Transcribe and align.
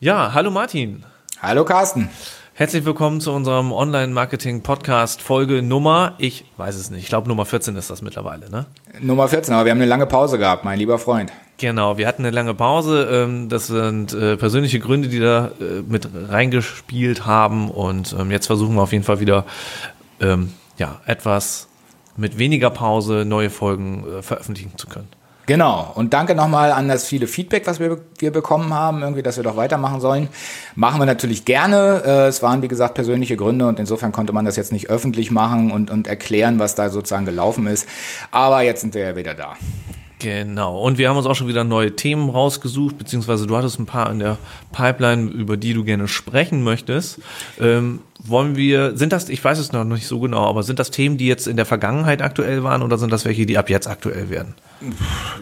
Ja, 0.00 0.32
hallo 0.32 0.50
Martin. 0.50 1.04
Hallo 1.42 1.64
Carsten. 1.64 2.08
Herzlich 2.54 2.84
willkommen 2.84 3.20
zu 3.20 3.32
unserem 3.32 3.72
Online-Marketing-Podcast 3.72 5.22
Folge 5.22 5.62
Nummer, 5.62 6.14
ich 6.18 6.44
weiß 6.56 6.76
es 6.76 6.90
nicht, 6.90 7.02
ich 7.02 7.08
glaube 7.08 7.28
Nummer 7.28 7.44
14 7.44 7.76
ist 7.76 7.90
das 7.90 8.02
mittlerweile, 8.02 8.50
ne? 8.50 8.66
Nummer 9.00 9.28
14, 9.28 9.54
aber 9.54 9.64
wir 9.64 9.70
haben 9.72 9.78
eine 9.78 9.86
lange 9.88 10.06
Pause 10.06 10.38
gehabt, 10.38 10.64
mein 10.64 10.78
lieber 10.78 10.98
Freund. 10.98 11.32
Genau, 11.58 11.98
wir 11.98 12.06
hatten 12.06 12.22
eine 12.24 12.30
lange 12.34 12.54
Pause. 12.54 13.08
ähm, 13.10 13.48
Das 13.48 13.66
sind 13.66 14.12
äh, 14.12 14.36
persönliche 14.36 14.78
Gründe, 14.78 15.08
die 15.08 15.18
da 15.18 15.50
äh, 15.60 15.82
mit 15.86 16.08
reingespielt 16.28 17.26
haben. 17.26 17.68
Und 17.68 18.14
ähm, 18.16 18.30
jetzt 18.30 18.46
versuchen 18.46 18.76
wir 18.76 18.82
auf 18.82 18.92
jeden 18.92 19.04
Fall 19.04 19.18
wieder 19.18 19.44
ähm, 20.20 20.52
ja, 20.78 21.00
etwas 21.06 21.66
mit 22.16 22.38
weniger 22.38 22.70
Pause 22.70 23.24
neue 23.24 23.50
Folgen 23.50 24.04
äh, 24.18 24.22
veröffentlichen 24.22 24.76
zu 24.76 24.86
können. 24.86 25.08
Genau. 25.48 25.90
Und 25.94 26.12
danke 26.12 26.34
nochmal 26.34 26.72
an 26.72 26.88
das 26.88 27.06
viele 27.06 27.26
Feedback, 27.26 27.66
was 27.66 27.80
wir, 27.80 28.02
wir 28.18 28.30
bekommen 28.30 28.74
haben, 28.74 29.00
irgendwie, 29.00 29.22
dass 29.22 29.38
wir 29.38 29.44
doch 29.44 29.56
weitermachen 29.56 29.98
sollen. 29.98 30.28
Machen 30.74 31.00
wir 31.00 31.06
natürlich 31.06 31.46
gerne. 31.46 32.02
Äh, 32.04 32.26
Es 32.28 32.42
waren, 32.42 32.60
wie 32.60 32.68
gesagt, 32.68 32.92
persönliche 32.92 33.34
Gründe 33.36 33.66
und 33.66 33.80
insofern 33.80 34.12
konnte 34.12 34.34
man 34.34 34.44
das 34.44 34.56
jetzt 34.56 34.72
nicht 34.72 34.90
öffentlich 34.90 35.30
machen 35.30 35.70
und, 35.70 35.90
und 35.90 36.06
erklären, 36.06 36.58
was 36.58 36.74
da 36.74 36.90
sozusagen 36.90 37.24
gelaufen 37.24 37.66
ist. 37.66 37.88
Aber 38.30 38.60
jetzt 38.60 38.82
sind 38.82 38.92
wir 38.92 39.02
ja 39.02 39.16
wieder 39.16 39.32
da. 39.32 39.54
Genau. 40.18 40.82
Und 40.82 40.98
wir 40.98 41.08
haben 41.08 41.16
uns 41.16 41.26
auch 41.26 41.34
schon 41.36 41.48
wieder 41.48 41.64
neue 41.64 41.96
Themen 41.96 42.28
rausgesucht, 42.28 42.98
beziehungsweise 42.98 43.46
du 43.46 43.56
hattest 43.56 43.78
ein 43.78 43.86
paar 43.86 44.10
in 44.10 44.18
der 44.18 44.36
Pipeline, 44.72 45.30
über 45.30 45.56
die 45.56 45.72
du 45.72 45.84
gerne 45.84 46.08
sprechen 46.08 46.62
möchtest. 46.62 47.20
Ähm, 47.60 48.00
wollen 48.18 48.56
wir, 48.56 48.96
sind 48.96 49.12
das, 49.12 49.28
ich 49.28 49.42
weiß 49.42 49.58
es 49.58 49.72
noch 49.72 49.84
nicht 49.84 50.06
so 50.06 50.18
genau, 50.20 50.46
aber 50.46 50.62
sind 50.62 50.78
das 50.78 50.90
Themen, 50.90 51.16
die 51.18 51.26
jetzt 51.26 51.46
in 51.46 51.56
der 51.56 51.66
Vergangenheit 51.66 52.20
aktuell 52.20 52.64
waren 52.64 52.82
oder 52.82 52.98
sind 52.98 53.12
das 53.12 53.24
welche, 53.24 53.46
die 53.46 53.56
ab 53.58 53.70
jetzt 53.70 53.86
aktuell 53.86 54.28
werden? 54.30 54.54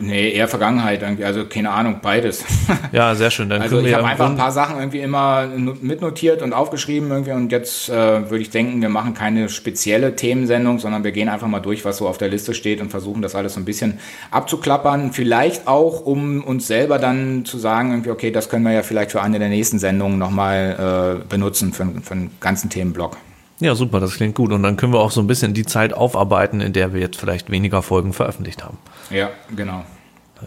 Nee, 0.00 0.30
eher 0.30 0.48
Vergangenheit 0.48 1.02
irgendwie. 1.02 1.24
Also 1.24 1.44
keine 1.44 1.70
Ahnung, 1.70 1.98
beides. 2.02 2.44
Ja, 2.92 3.14
sehr 3.14 3.30
schön. 3.30 3.48
Dann 3.50 3.60
Also 3.60 3.80
ich 3.80 3.92
habe 3.92 4.06
einfach 4.06 4.30
ein 4.30 4.36
paar 4.36 4.52
Sachen 4.52 4.78
irgendwie 4.78 5.00
immer 5.00 5.46
no- 5.46 5.74
mitnotiert 5.80 6.40
und 6.40 6.52
aufgeschrieben 6.54 7.10
irgendwie 7.10 7.32
und 7.32 7.52
jetzt 7.52 7.88
äh, 7.90 8.30
würde 8.30 8.38
ich 8.40 8.48
denken, 8.50 8.80
wir 8.80 8.88
machen 8.88 9.12
keine 9.12 9.48
spezielle 9.50 10.16
Themensendung, 10.16 10.78
sondern 10.78 11.04
wir 11.04 11.12
gehen 11.12 11.28
einfach 11.28 11.48
mal 11.48 11.60
durch, 11.60 11.84
was 11.84 11.98
so 11.98 12.08
auf 12.08 12.16
der 12.16 12.28
Liste 12.28 12.54
steht 12.54 12.80
und 12.80 12.90
versuchen 12.90 13.20
das 13.22 13.34
alles 13.34 13.54
so 13.54 13.60
ein 13.60 13.64
bisschen 13.66 13.98
abzuklappern. 14.30 15.12
Vielleicht 15.12 15.66
auch, 15.66 16.06
um 16.06 16.42
uns 16.44 16.66
selber 16.66 16.98
dann 16.98 17.44
zu 17.44 17.58
sagen, 17.58 17.90
irgendwie, 17.90 18.10
okay, 18.10 18.30
das 18.30 18.48
können 18.48 18.64
wir 18.64 18.72
ja 18.72 18.82
vielleicht 18.82 19.12
für 19.12 19.20
eine 19.20 19.38
der 19.38 19.48
nächsten 19.48 19.78
Sendungen 19.78 20.18
nochmal 20.18 21.20
äh, 21.22 21.28
benutzen 21.28 21.72
für, 21.72 21.86
für 22.02 22.14
einen 22.14 22.30
ganzen 22.40 22.65
Themenblock. 22.70 23.16
Ja, 23.58 23.74
super, 23.74 24.00
das 24.00 24.14
klingt 24.14 24.34
gut. 24.34 24.52
Und 24.52 24.62
dann 24.62 24.76
können 24.76 24.92
wir 24.92 25.00
auch 25.00 25.10
so 25.10 25.20
ein 25.20 25.26
bisschen 25.26 25.54
die 25.54 25.64
Zeit 25.64 25.94
aufarbeiten, 25.94 26.60
in 26.60 26.72
der 26.72 26.92
wir 26.92 27.00
jetzt 27.00 27.18
vielleicht 27.18 27.50
weniger 27.50 27.82
Folgen 27.82 28.12
veröffentlicht 28.12 28.64
haben. 28.64 28.78
Ja, 29.10 29.30
genau. 29.54 29.84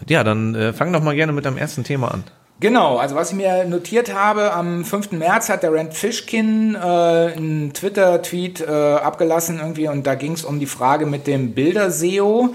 Ja, 0.08 0.22
dann 0.22 0.54
äh, 0.54 0.72
fang 0.72 0.92
doch 0.92 1.02
mal 1.02 1.16
gerne 1.16 1.32
mit 1.32 1.44
deinem 1.44 1.56
ersten 1.56 1.82
Thema 1.82 2.12
an. 2.12 2.24
Genau, 2.60 2.98
also 2.98 3.14
was 3.14 3.30
ich 3.30 3.36
mir 3.36 3.64
notiert 3.64 4.14
habe, 4.14 4.52
am 4.52 4.84
5. 4.84 5.12
März 5.12 5.48
hat 5.48 5.62
der 5.62 5.72
Rand 5.72 5.94
Fishkin 5.94 6.74
äh, 6.74 6.78
einen 6.78 7.72
Twitter-Tweet 7.72 8.60
äh, 8.60 8.66
abgelassen 8.66 9.60
irgendwie 9.60 9.88
und 9.88 10.06
da 10.06 10.14
ging 10.14 10.32
es 10.32 10.44
um 10.44 10.60
die 10.60 10.66
Frage 10.66 11.06
mit 11.06 11.26
dem 11.26 11.52
Bilder-SEO, 11.52 12.50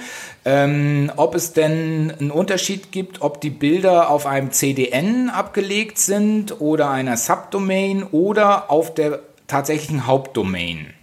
ähm, 0.45 1.11
ob 1.15 1.33
es 1.33 1.53
denn 1.53 2.13
einen 2.19 2.29
Unterschied 2.29 2.91
gibt, 2.91 3.23
ob 3.23 3.41
die 3.41 3.49
Bilder 3.49 4.11
auf 4.11 4.27
einem 4.27 4.51
CDN 4.51 5.31
abgelegt 5.31 5.97
sind 5.97 6.61
oder 6.61 6.91
einer 6.91 7.17
Subdomain 7.17 8.03
oder 8.03 8.69
auf 8.69 8.93
der 8.93 9.21
tatsächlichen 9.47 10.07
Hauptdomain. 10.07 10.93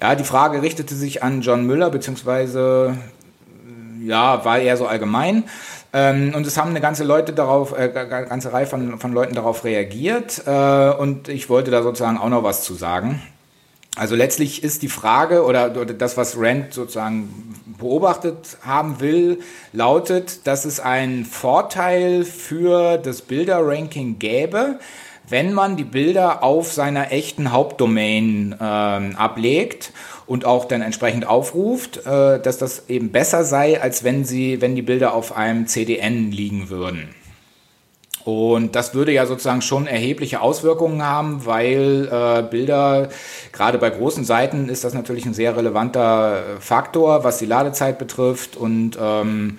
Ja, 0.00 0.14
die 0.14 0.24
Frage 0.24 0.62
richtete 0.62 0.94
sich 0.94 1.22
an 1.22 1.40
John 1.40 1.66
Müller, 1.66 1.90
beziehungsweise 1.90 2.96
ja, 4.02 4.44
war 4.44 4.58
eher 4.58 4.76
so 4.76 4.86
allgemein. 4.86 5.44
Ähm, 5.92 6.34
und 6.34 6.46
es 6.46 6.58
haben 6.58 6.70
eine 6.70 6.80
ganze 6.80 7.04
Leute 7.04 7.32
darauf, 7.32 7.78
äh, 7.78 7.88
ga- 7.88 8.22
ganze 8.22 8.52
Reihe 8.52 8.66
von, 8.66 8.98
von 8.98 9.12
Leuten 9.12 9.34
darauf 9.34 9.64
reagiert. 9.64 10.42
Äh, 10.46 10.90
und 10.90 11.28
ich 11.28 11.48
wollte 11.48 11.70
da 11.70 11.82
sozusagen 11.82 12.18
auch 12.18 12.28
noch 12.28 12.42
was 12.42 12.64
zu 12.64 12.74
sagen. 12.74 13.22
Also 13.96 14.16
letztlich 14.16 14.64
ist 14.64 14.82
die 14.82 14.88
Frage 14.88 15.44
oder, 15.44 15.70
oder 15.70 15.94
das, 15.94 16.16
was 16.16 16.36
Rand 16.36 16.74
sozusagen 16.74 17.54
beobachtet 17.78 18.56
haben 18.62 18.98
will, 18.98 19.38
lautet, 19.72 20.48
dass 20.48 20.64
es 20.64 20.80
einen 20.80 21.24
Vorteil 21.24 22.24
für 22.24 22.98
das 22.98 23.22
Bilderranking 23.22 24.18
gäbe, 24.18 24.80
wenn 25.28 25.52
man 25.52 25.76
die 25.76 25.84
Bilder 25.84 26.42
auf 26.42 26.72
seiner 26.72 27.12
echten 27.12 27.52
Hauptdomain 27.52 28.54
ähm, 28.60 29.16
ablegt 29.16 29.92
und 30.26 30.44
auch 30.44 30.66
dann 30.66 30.82
entsprechend 30.82 31.26
aufruft, 31.26 32.06
äh, 32.06 32.40
dass 32.40 32.58
das 32.58 32.88
eben 32.88 33.10
besser 33.10 33.44
sei, 33.44 33.80
als 33.80 34.04
wenn 34.04 34.24
sie, 34.24 34.60
wenn 34.60 34.74
die 34.74 34.82
Bilder 34.82 35.14
auf 35.14 35.36
einem 35.36 35.66
CDN 35.66 36.30
liegen 36.30 36.68
würden. 36.68 37.14
Und 38.24 38.74
das 38.74 38.94
würde 38.94 39.12
ja 39.12 39.26
sozusagen 39.26 39.60
schon 39.60 39.86
erhebliche 39.86 40.40
Auswirkungen 40.40 41.04
haben, 41.04 41.44
weil 41.44 42.08
äh, 42.10 42.42
Bilder, 42.42 43.10
gerade 43.52 43.76
bei 43.76 43.90
großen 43.90 44.24
Seiten, 44.24 44.70
ist 44.70 44.82
das 44.82 44.94
natürlich 44.94 45.26
ein 45.26 45.34
sehr 45.34 45.54
relevanter 45.56 46.38
äh, 46.38 46.60
Faktor, 46.60 47.22
was 47.22 47.36
die 47.36 47.44
Ladezeit 47.44 47.98
betrifft 47.98 48.56
und 48.56 48.98
ähm, 48.98 49.58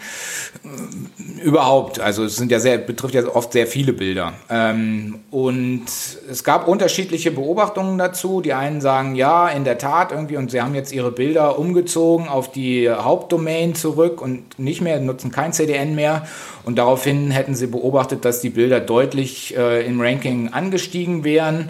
überhaupt. 1.43 1.99
Also 1.99 2.23
es 2.23 2.37
sind 2.37 2.51
ja 2.51 2.59
sehr, 2.59 2.79
betrifft 2.79 3.13
ja 3.13 3.27
oft 3.27 3.53
sehr 3.53 3.67
viele 3.67 3.93
Bilder. 3.93 4.33
Ähm, 4.49 5.19
und 5.29 5.85
es 6.29 6.43
gab 6.43 6.67
unterschiedliche 6.67 7.29
Beobachtungen 7.29 7.99
dazu. 7.99 8.41
Die 8.41 8.53
einen 8.53 8.81
sagen, 8.81 9.13
ja, 9.13 9.47
in 9.47 9.63
der 9.63 9.77
Tat 9.77 10.11
irgendwie, 10.11 10.37
und 10.37 10.49
sie 10.49 10.63
haben 10.63 10.73
jetzt 10.73 10.91
ihre 10.91 11.11
Bilder 11.11 11.59
umgezogen 11.59 12.27
auf 12.27 12.51
die 12.51 12.89
Hauptdomain 12.89 13.75
zurück 13.75 14.21
und 14.21 14.57
nicht 14.57 14.81
mehr, 14.81 14.99
nutzen 14.99 15.31
kein 15.31 15.53
CDN 15.53 15.93
mehr. 15.93 16.25
Und 16.65 16.77
daraufhin 16.77 17.29
hätten 17.29 17.53
sie 17.53 17.67
beobachtet, 17.67 18.25
dass 18.25 18.41
die 18.41 18.49
Bilder 18.49 18.79
deutlich 18.79 19.55
äh, 19.55 19.85
im 19.85 20.01
Ranking 20.01 20.49
angestiegen 20.51 21.23
wären. 21.23 21.69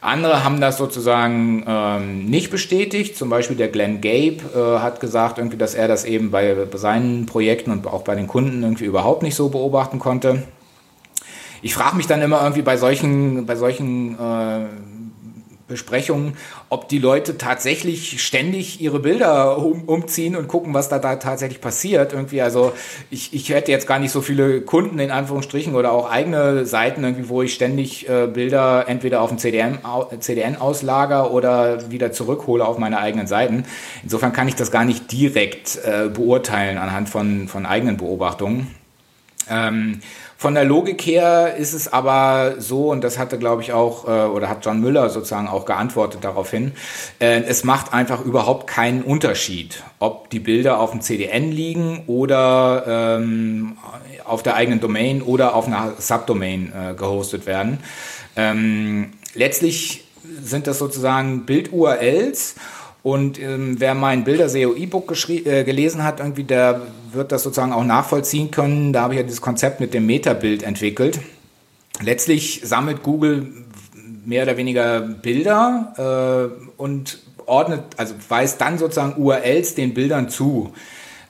Andere 0.00 0.42
haben 0.42 0.60
das 0.60 0.78
sozusagen 0.78 1.64
ähm, 1.66 2.24
nicht 2.26 2.50
bestätigt. 2.50 3.16
Zum 3.16 3.30
Beispiel 3.30 3.56
der 3.56 3.68
Glenn 3.68 4.00
Gabe 4.00 4.38
äh, 4.54 4.80
hat 4.80 4.98
gesagt, 4.98 5.38
irgendwie, 5.38 5.56
dass 5.56 5.74
er 5.74 5.86
das 5.86 6.04
eben 6.04 6.32
bei, 6.32 6.56
seinen 6.74 7.26
Projekten 7.26 7.70
und 7.70 7.86
auch 7.86 8.02
bei 8.02 8.16
den 8.16 8.26
Kunden 8.26 8.64
irgendwie 8.64 8.84
überhaupt 8.84 9.22
nicht 9.22 9.36
so 9.36 9.48
beobachten 9.48 10.00
konnte. 10.00 10.42
Ich 11.62 11.74
frage 11.74 11.96
mich 11.96 12.08
dann 12.08 12.20
immer 12.20 12.42
irgendwie 12.42 12.62
bei 12.62 12.76
solchen, 12.76 13.46
bei 13.46 13.54
solchen 13.54 14.18
äh, 14.18 14.64
Besprechungen, 15.68 16.36
ob 16.68 16.88
die 16.88 16.98
Leute 16.98 17.38
tatsächlich 17.38 18.22
ständig 18.22 18.80
ihre 18.80 19.00
Bilder 19.00 19.58
um, 19.58 19.84
umziehen 19.84 20.36
und 20.36 20.48
gucken, 20.48 20.74
was 20.74 20.88
da, 20.88 20.98
da 20.98 21.16
tatsächlich 21.16 21.60
passiert. 21.60 22.12
Irgendwie, 22.12 22.42
also 22.42 22.72
ich, 23.10 23.32
ich 23.32 23.48
hätte 23.50 23.70
jetzt 23.70 23.86
gar 23.86 23.98
nicht 23.98 24.12
so 24.12 24.20
viele 24.20 24.60
Kunden 24.60 24.98
in 24.98 25.10
Anführungsstrichen 25.10 25.74
oder 25.74 25.92
auch 25.92 26.10
eigene 26.10 26.66
Seiten, 26.66 27.04
irgendwie, 27.04 27.28
wo 27.28 27.42
ich 27.42 27.54
ständig 27.54 28.08
äh, 28.08 28.26
Bilder 28.26 28.84
entweder 28.88 29.22
auf 29.22 29.30
dem 29.30 29.38
CDN, 29.38 29.78
CDN 30.20 30.56
auslager 30.56 31.32
oder 31.32 31.90
wieder 31.90 32.12
zurückhole 32.12 32.64
auf 32.64 32.78
meine 32.78 32.98
eigenen 32.98 33.26
Seiten. 33.26 33.64
Insofern 34.02 34.32
kann 34.32 34.48
ich 34.48 34.54
das 34.54 34.70
gar 34.70 34.84
nicht 34.84 35.10
direkt 35.12 35.78
äh, 35.84 36.08
beurteilen 36.08 36.78
anhand 36.78 37.08
von, 37.08 37.48
von 37.48 37.66
eigenen 37.66 37.96
Beobachtungen. 37.96 38.81
Ähm, 39.48 40.00
von 40.42 40.54
der 40.54 40.64
Logik 40.64 41.02
her 41.02 41.54
ist 41.56 41.72
es 41.72 41.92
aber 41.92 42.56
so, 42.58 42.90
und 42.90 43.04
das 43.04 43.16
hatte, 43.16 43.38
glaube 43.38 43.62
ich, 43.62 43.72
auch, 43.72 44.08
äh, 44.08 44.26
oder 44.26 44.48
hat 44.48 44.64
John 44.64 44.80
Müller 44.80 45.08
sozusagen 45.08 45.46
auch 45.46 45.66
geantwortet 45.66 46.24
daraufhin, 46.24 46.72
äh, 47.20 47.42
es 47.44 47.62
macht 47.62 47.92
einfach 47.92 48.24
überhaupt 48.24 48.66
keinen 48.66 49.02
Unterschied, 49.02 49.84
ob 50.00 50.30
die 50.30 50.40
Bilder 50.40 50.80
auf 50.80 50.90
dem 50.90 51.00
CDN 51.00 51.52
liegen 51.52 52.02
oder 52.08 53.18
ähm, 53.20 53.76
auf 54.24 54.42
der 54.42 54.56
eigenen 54.56 54.80
Domain 54.80 55.22
oder 55.22 55.54
auf 55.54 55.68
einer 55.68 55.92
Subdomain 55.98 56.72
äh, 56.72 56.94
gehostet 56.94 57.46
werden. 57.46 57.78
Ähm, 58.34 59.12
letztlich 59.34 60.08
sind 60.42 60.66
das 60.66 60.78
sozusagen 60.78 61.46
Bild-URLs 61.46 62.56
und 63.04 63.40
ähm, 63.40 63.76
wer 63.78 63.94
mein 63.94 64.24
Bilder-SEO 64.24 64.74
E-Book 64.74 65.10
geschrie- 65.10 65.46
äh, 65.46 65.64
gelesen 65.64 66.02
hat, 66.04 66.20
irgendwie, 66.20 66.44
der 66.44 66.80
wird 67.14 67.32
das 67.32 67.42
sozusagen 67.42 67.72
auch 67.72 67.84
nachvollziehen 67.84 68.50
können. 68.50 68.92
Da 68.92 69.02
habe 69.02 69.14
ich 69.14 69.20
ja 69.20 69.24
dieses 69.24 69.40
Konzept 69.40 69.80
mit 69.80 69.94
dem 69.94 70.06
Metabild 70.06 70.62
entwickelt. 70.62 71.20
Letztlich 72.00 72.62
sammelt 72.64 73.02
Google 73.02 73.46
mehr 74.24 74.44
oder 74.44 74.56
weniger 74.56 75.00
Bilder 75.00 76.50
äh, 76.58 76.72
und 76.80 77.20
ordnet, 77.46 77.82
also 77.96 78.14
weist 78.28 78.60
dann 78.60 78.78
sozusagen 78.78 79.20
URLs 79.20 79.74
den 79.74 79.94
Bildern 79.94 80.28
zu. 80.28 80.72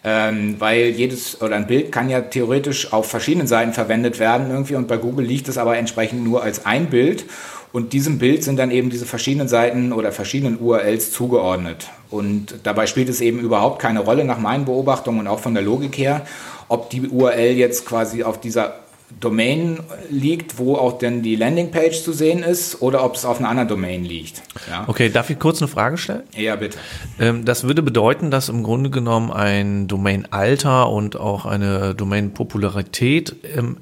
Ähm, 0.05 0.57
weil 0.59 0.89
jedes 0.89 1.41
oder 1.41 1.55
ein 1.55 1.69
Bild 1.69 1.93
kann 1.93 2.11
ja 2.11 2.21
theoretisch 2.23 2.93
auf 2.93 3.09
verschiedenen 3.09 3.47
Seiten 3.47 3.73
verwendet 3.73 4.19
werden 4.19 4.51
irgendwie 4.51 4.75
und 4.75 4.89
bei 4.89 4.97
Google 4.97 5.25
liegt 5.25 5.47
es 5.47 5.59
aber 5.59 5.79
entsprechend 5.79 6.25
nur 6.25 6.43
als 6.43 6.67
ein 6.67 6.87
Bild 6.87 7.25
und 7.73 7.93
diesem 7.93 8.19
Bild 8.19 8.45
sind 8.45 8.59
dann 8.59 8.71
eben 8.71 8.91
diese 8.91 9.07
verschiedenen 9.07 9.49
Seiten 9.49 9.93
oder 9.93 10.13
verschiedenen 10.13 10.59
URLs 10.61 11.11
zugeordnet. 11.13 11.89
Und 12.11 12.55
dabei 12.65 12.87
spielt 12.87 13.09
es 13.09 13.21
eben 13.21 13.39
überhaupt 13.41 13.81
keine 13.81 14.01
Rolle 14.01 14.25
nach 14.25 14.39
meinen 14.39 14.65
Beobachtungen 14.67 15.21
und 15.21 15.27
auch 15.29 15.41
von 15.41 15.55
der 15.55 15.63
Logik 15.63 15.97
her, 15.97 16.27
ob 16.69 16.91
die 16.91 17.09
URL 17.09 17.53
jetzt 17.57 17.87
quasi 17.87 18.23
auf 18.23 18.41
dieser 18.41 18.75
Domain 19.21 19.79
liegt, 20.11 20.59
wo 20.59 20.75
auch 20.77 20.99
denn 20.99 21.23
die 21.23 21.37
Landingpage 21.37 22.03
zu 22.03 22.13
sehen 22.13 22.43
ist, 22.43 22.81
oder 22.81 23.05
ob 23.05 23.15
es 23.15 23.25
auf 23.27 23.39
einer 23.39 23.49
anderen 23.51 23.69
Domain 23.69 24.05
liegt. 24.05 24.43
Ja, 24.71 24.85
Okay, 24.87 25.11
darf 25.11 25.29
ich 25.29 25.39
kurz 25.39 25.61
eine 25.61 25.69
Frage 25.69 25.99
stellen? 25.99 26.23
ja 26.37 26.57
bitte. 26.57 26.79
Ähm, 27.21 27.45
das 27.45 27.65
würde 27.65 27.83
bedeuten, 27.83 28.31
dass 28.31 28.49
im 28.49 28.63
Grunde 28.63 28.89
genommen 28.91 29.31
ein 29.31 29.87
Domain-Alter 29.87 30.89
und 30.89 31.17
auch 31.21 31.45
eine 31.45 31.95
Domain-Popularität 31.95 33.37
ähm, 33.57 33.79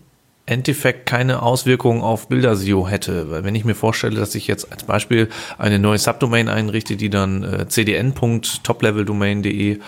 Endeffekt 0.50 1.06
keine 1.06 1.42
Auswirkungen 1.42 2.02
auf 2.02 2.28
Bilder-SEO 2.28 2.88
hätte. 2.88 3.30
Weil 3.30 3.44
wenn 3.44 3.54
ich 3.54 3.64
mir 3.64 3.74
vorstelle, 3.74 4.16
dass 4.18 4.34
ich 4.34 4.46
jetzt 4.46 4.70
als 4.72 4.84
Beispiel 4.84 5.28
eine 5.58 5.78
neue 5.78 5.98
Subdomain 5.98 6.48
einrichte, 6.48 6.96
die 6.96 7.08
dann 7.08 7.42
äh, 7.44 7.68
cdn.topleveldomain.de 7.68 9.78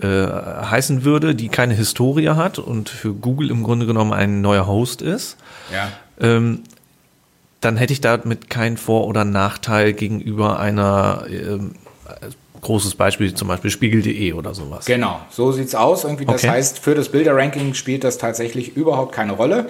äh, 0.00 0.06
heißen 0.06 1.04
würde, 1.04 1.34
die 1.34 1.48
keine 1.48 1.74
Historie 1.74 2.30
hat 2.30 2.58
und 2.58 2.88
für 2.88 3.14
Google 3.14 3.50
im 3.50 3.62
Grunde 3.62 3.86
genommen 3.86 4.12
ein 4.12 4.40
neuer 4.40 4.66
Host 4.66 5.02
ist, 5.02 5.36
Ja. 5.72 5.88
ähm, 6.20 6.62
dann 7.60 7.76
hätte 7.78 7.94
ich 7.94 8.02
damit 8.02 8.50
keinen 8.50 8.76
Vor- 8.76 9.06
oder 9.06 9.24
Nachteil 9.24 9.94
gegenüber 9.94 10.60
einer 10.60 11.24
ähm, 11.30 11.72
großes 12.64 12.96
Beispiel, 12.96 13.32
zum 13.34 13.46
Beispiel 13.48 13.70
Spiegel.de 13.70 14.32
oder 14.32 14.54
sowas. 14.54 14.84
Genau, 14.86 15.20
so 15.30 15.52
sieht's 15.52 15.74
aus. 15.74 16.04
Irgendwie, 16.04 16.24
das 16.26 16.42
Okay. 16.42 16.50
heißt, 16.50 16.80
für 16.80 16.94
das 16.94 17.08
Bilderranking 17.10 17.74
spielt 17.74 18.02
das 18.04 18.18
tatsächlich 18.18 18.76
überhaupt 18.76 19.12
keine 19.12 19.32
Rolle 19.34 19.68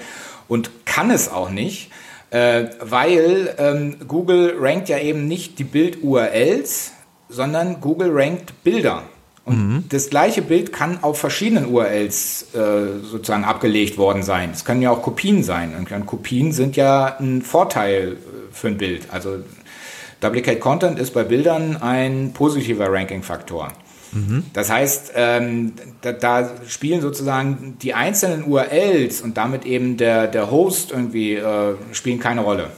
und 0.49 0.71
kann 0.87 1.11
es 1.11 1.29
auch 1.31 1.51
nicht, 1.51 1.91
äh, 2.31 2.65
weil 2.81 3.55
ähm, 3.59 3.97
Google 4.09 4.55
rankt 4.59 4.89
ja 4.89 4.99
eben 4.99 5.29
nicht 5.29 5.59
die 5.59 5.65
Bild-URLs, 5.65 6.93
sondern 7.29 7.81
Google 7.81 8.11
rankt 8.13 8.65
Bilder. 8.65 9.03
Und 9.47 9.85
das 9.91 10.09
gleiche 10.09 10.41
Bild 10.41 10.73
kann 10.73 11.03
auf 11.03 11.19
verschiedenen 11.19 11.67
URLs 11.67 12.55
äh, 12.55 13.03
sozusagen 13.03 13.45
abgelegt 13.45 13.99
worden 13.99 14.23
sein. 14.23 14.49
Es 14.55 14.65
können 14.65 14.81
ja 14.81 14.91
auch 14.91 15.03
Kopien 15.03 15.43
sein. 15.43 15.75
Und 15.77 16.07
Kopien 16.07 16.53
sind 16.53 16.77
ja 16.77 17.17
ein 17.21 17.43
Vorteil 17.43 18.13
äh, 18.13 18.17
für 18.53 18.69
ein 18.69 18.79
Bild. 18.79 19.09
Also 19.11 19.41
Duplicate 20.25 20.59
Content 20.59 20.99
ist 20.99 21.13
bei 21.13 21.23
Bildern 21.23 21.77
ein 21.77 22.33
positiver 22.33 22.91
Ranking-Faktor. 22.91 23.69
Das 24.53 24.71
heißt, 24.71 25.13
ähm, 25.17 25.73
da, 26.01 26.13
da 26.13 26.51
spielen 26.69 27.01
sozusagen 27.01 27.77
die 27.83 27.95
einzelnen 27.95 28.45
URLs 28.45 29.23
und 29.23 29.37
damit 29.37 29.65
eben 29.67 29.97
der, 29.97 30.29
der 30.29 30.51
Host 30.51 30.93
irgendwie 30.93 31.35
äh, 31.35 31.75
spielen 31.93 32.21
keine 32.21 32.43
Rolle. 32.43 32.71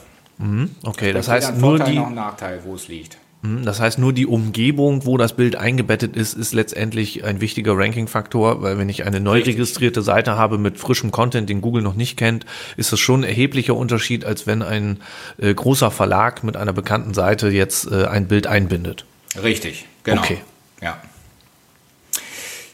Okay, 0.83 1.13
das 1.13 1.27
Weder 1.27 1.35
heißt 1.35 1.57
nur 1.57 1.77
Vorteil 1.77 1.91
die, 1.91 1.99
noch 1.99 2.07
ein 2.07 2.15
Nachteil, 2.15 2.61
wo 2.65 2.75
es 2.75 2.87
liegt. 2.87 3.17
Mhm, 3.41 3.65
Das 3.65 3.79
heißt, 3.79 3.99
nur 3.99 4.13
die 4.13 4.25
Umgebung, 4.25 5.05
wo 5.05 5.17
das 5.17 5.33
Bild 5.33 5.55
eingebettet 5.55 6.15
ist, 6.15 6.33
ist 6.33 6.53
letztendlich 6.53 7.23
ein 7.23 7.41
wichtiger 7.41 7.77
Ranking-Faktor, 7.77 8.61
weil 8.61 8.77
wenn 8.77 8.89
ich 8.89 9.05
eine 9.05 9.19
neu 9.19 9.41
registrierte 9.41 10.01
Seite 10.01 10.37
habe 10.37 10.57
mit 10.57 10.79
frischem 10.79 11.11
Content, 11.11 11.49
den 11.49 11.61
Google 11.61 11.83
noch 11.83 11.95
nicht 11.95 12.17
kennt, 12.17 12.45
ist 12.77 12.91
das 12.91 12.99
schon 12.99 13.21
ein 13.21 13.29
erheblicher 13.29 13.75
Unterschied, 13.75 14.25
als 14.25 14.47
wenn 14.47 14.61
ein 14.61 14.99
äh, 15.37 15.53
großer 15.53 15.91
Verlag 15.91 16.43
mit 16.43 16.57
einer 16.57 16.73
bekannten 16.73 17.13
Seite 17.13 17.49
jetzt 17.49 17.91
äh, 17.91 18.05
ein 18.05 18.27
Bild 18.27 18.47
einbindet. 18.47 19.05
Richtig, 19.41 19.85
genau. 20.03 20.21
Okay. 20.21 20.39
Ja. 20.81 20.97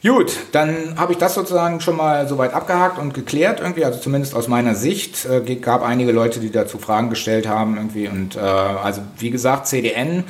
Gut, 0.05 0.37
dann 0.51 0.95
habe 0.97 1.13
ich 1.13 1.17
das 1.17 1.33
sozusagen 1.33 1.79
schon 1.79 1.95
mal 1.95 2.27
soweit 2.27 2.53
abgehakt 2.53 2.99
und 2.99 3.13
geklärt 3.13 3.61
irgendwie, 3.61 3.85
also 3.85 3.99
zumindest 3.99 4.35
aus 4.35 4.49
meiner 4.49 4.75
Sicht. 4.75 5.25
Äh, 5.25 5.55
gab 5.55 5.81
einige 5.81 6.11
Leute, 6.11 6.41
die 6.41 6.51
dazu 6.51 6.77
Fragen 6.77 7.09
gestellt 7.09 7.47
haben 7.47 7.77
irgendwie 7.77 8.09
und 8.09 8.35
äh, 8.35 8.39
also 8.39 9.01
wie 9.17 9.29
gesagt, 9.29 9.65
CDN 9.67 10.25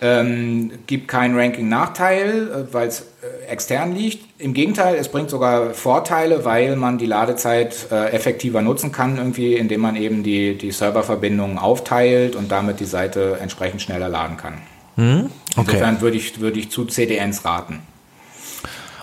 ähm, 0.00 0.72
gibt 0.88 1.06
keinen 1.06 1.38
Ranking-Nachteil, 1.38 2.50
äh, 2.50 2.74
weil 2.74 2.88
es 2.88 3.12
äh, 3.22 3.46
extern 3.46 3.94
liegt. 3.94 4.24
Im 4.40 4.54
Gegenteil, 4.54 4.96
es 4.96 5.08
bringt 5.08 5.30
sogar 5.30 5.72
Vorteile, 5.72 6.44
weil 6.44 6.74
man 6.74 6.98
die 6.98 7.06
Ladezeit 7.06 7.86
äh, 7.92 8.10
effektiver 8.10 8.60
nutzen 8.60 8.90
kann, 8.90 9.18
irgendwie, 9.18 9.54
indem 9.54 9.82
man 9.82 9.94
eben 9.94 10.24
die, 10.24 10.58
die 10.58 10.72
Serververbindungen 10.72 11.58
aufteilt 11.58 12.34
und 12.34 12.50
damit 12.50 12.80
die 12.80 12.86
Seite 12.86 13.38
entsprechend 13.40 13.80
schneller 13.82 14.08
laden 14.08 14.36
kann. 14.36 14.54
Okay. 14.96 15.28
Insofern 15.56 16.00
würde 16.00 16.16
ich, 16.16 16.40
würde 16.40 16.58
ich 16.58 16.70
zu 16.70 16.84
CDNs 16.84 17.44
raten. 17.44 17.78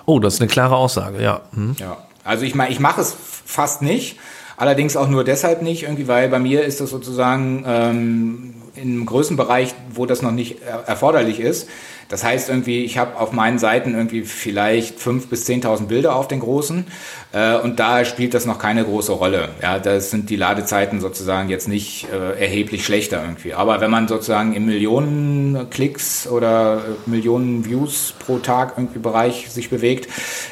Oh, 0.09 0.19
das 0.19 0.33
ist 0.33 0.41
eine 0.41 0.49
klare 0.49 0.75
Aussage, 0.75 1.21
ja. 1.21 1.41
Hm. 1.53 1.75
Ja. 1.77 1.97
Also 2.23 2.43
ich 2.43 2.55
meine, 2.55 2.71
ich 2.71 2.79
mache 2.79 2.99
es 2.99 3.15
fast 3.45 3.83
nicht. 3.83 4.17
Allerdings 4.57 4.97
auch 4.97 5.07
nur 5.07 5.23
deshalb 5.23 5.61
nicht, 5.61 5.83
irgendwie, 5.83 6.07
weil 6.07 6.29
bei 6.29 6.39
mir 6.39 6.63
ist 6.63 6.81
das 6.81 6.89
sozusagen 6.89 7.63
ähm, 7.67 8.55
im 8.73 9.05
Größenbereich, 9.05 9.75
wo 9.93 10.07
das 10.07 10.23
noch 10.23 10.31
nicht 10.31 10.63
er 10.63 10.79
erforderlich 10.87 11.39
ist. 11.39 11.69
Das 12.09 12.23
heißt 12.23 12.49
irgendwie, 12.49 12.83
ich 12.83 12.97
habe 12.97 13.17
auf 13.19 13.31
meinen 13.31 13.59
Seiten 13.59 13.93
irgendwie 13.93 14.23
vielleicht 14.23 14.97
5.000 14.99 15.29
bis 15.29 15.47
10.000 15.47 15.85
Bilder 15.85 16.15
auf 16.15 16.27
den 16.27 16.39
großen 16.39 16.87
äh, 17.33 17.55
und 17.57 17.79
da 17.79 18.03
spielt 18.03 18.33
das 18.33 18.47
noch 18.47 18.57
keine 18.57 18.83
große 18.83 19.11
Rolle. 19.11 19.49
Ja, 19.61 19.77
da 19.77 19.99
sind 19.99 20.31
die 20.31 20.35
Ladezeiten 20.35 21.01
sozusagen 21.01 21.49
jetzt 21.49 21.67
nicht 21.67 22.07
äh, 22.11 22.41
erheblich 22.41 22.83
schlechter 22.83 23.21
irgendwie. 23.21 23.53
Aber 23.53 23.79
wenn 23.79 23.91
man 23.91 24.07
sozusagen 24.07 24.53
im 24.53 24.65
Millionen 24.65 25.69
Klicks 25.69 26.27
oder 26.27 26.77
äh, 26.77 27.09
Millionen 27.09 27.63
Views 27.65 28.15
pro 28.17 28.39
Tag 28.39 28.73
irgendwie 28.77 28.99
Bereich 28.99 29.47
sich 29.51 29.69
bewegt, 29.69 30.09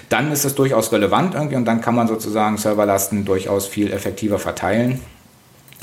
dann 0.09 0.31
ist 0.31 0.45
das 0.45 0.53
durchaus 0.53 0.91
relevant 0.91 1.33
irgendwie 1.33 1.55
und 1.55 1.65
dann 1.65 1.81
kann 1.81 1.95
man 1.95 2.07
sozusagen 2.07 2.57
Serverlasten 2.57 3.25
durchaus 3.25 3.65
viel 3.65 3.91
effektiver 3.91 4.37
verteilen. 4.37 4.99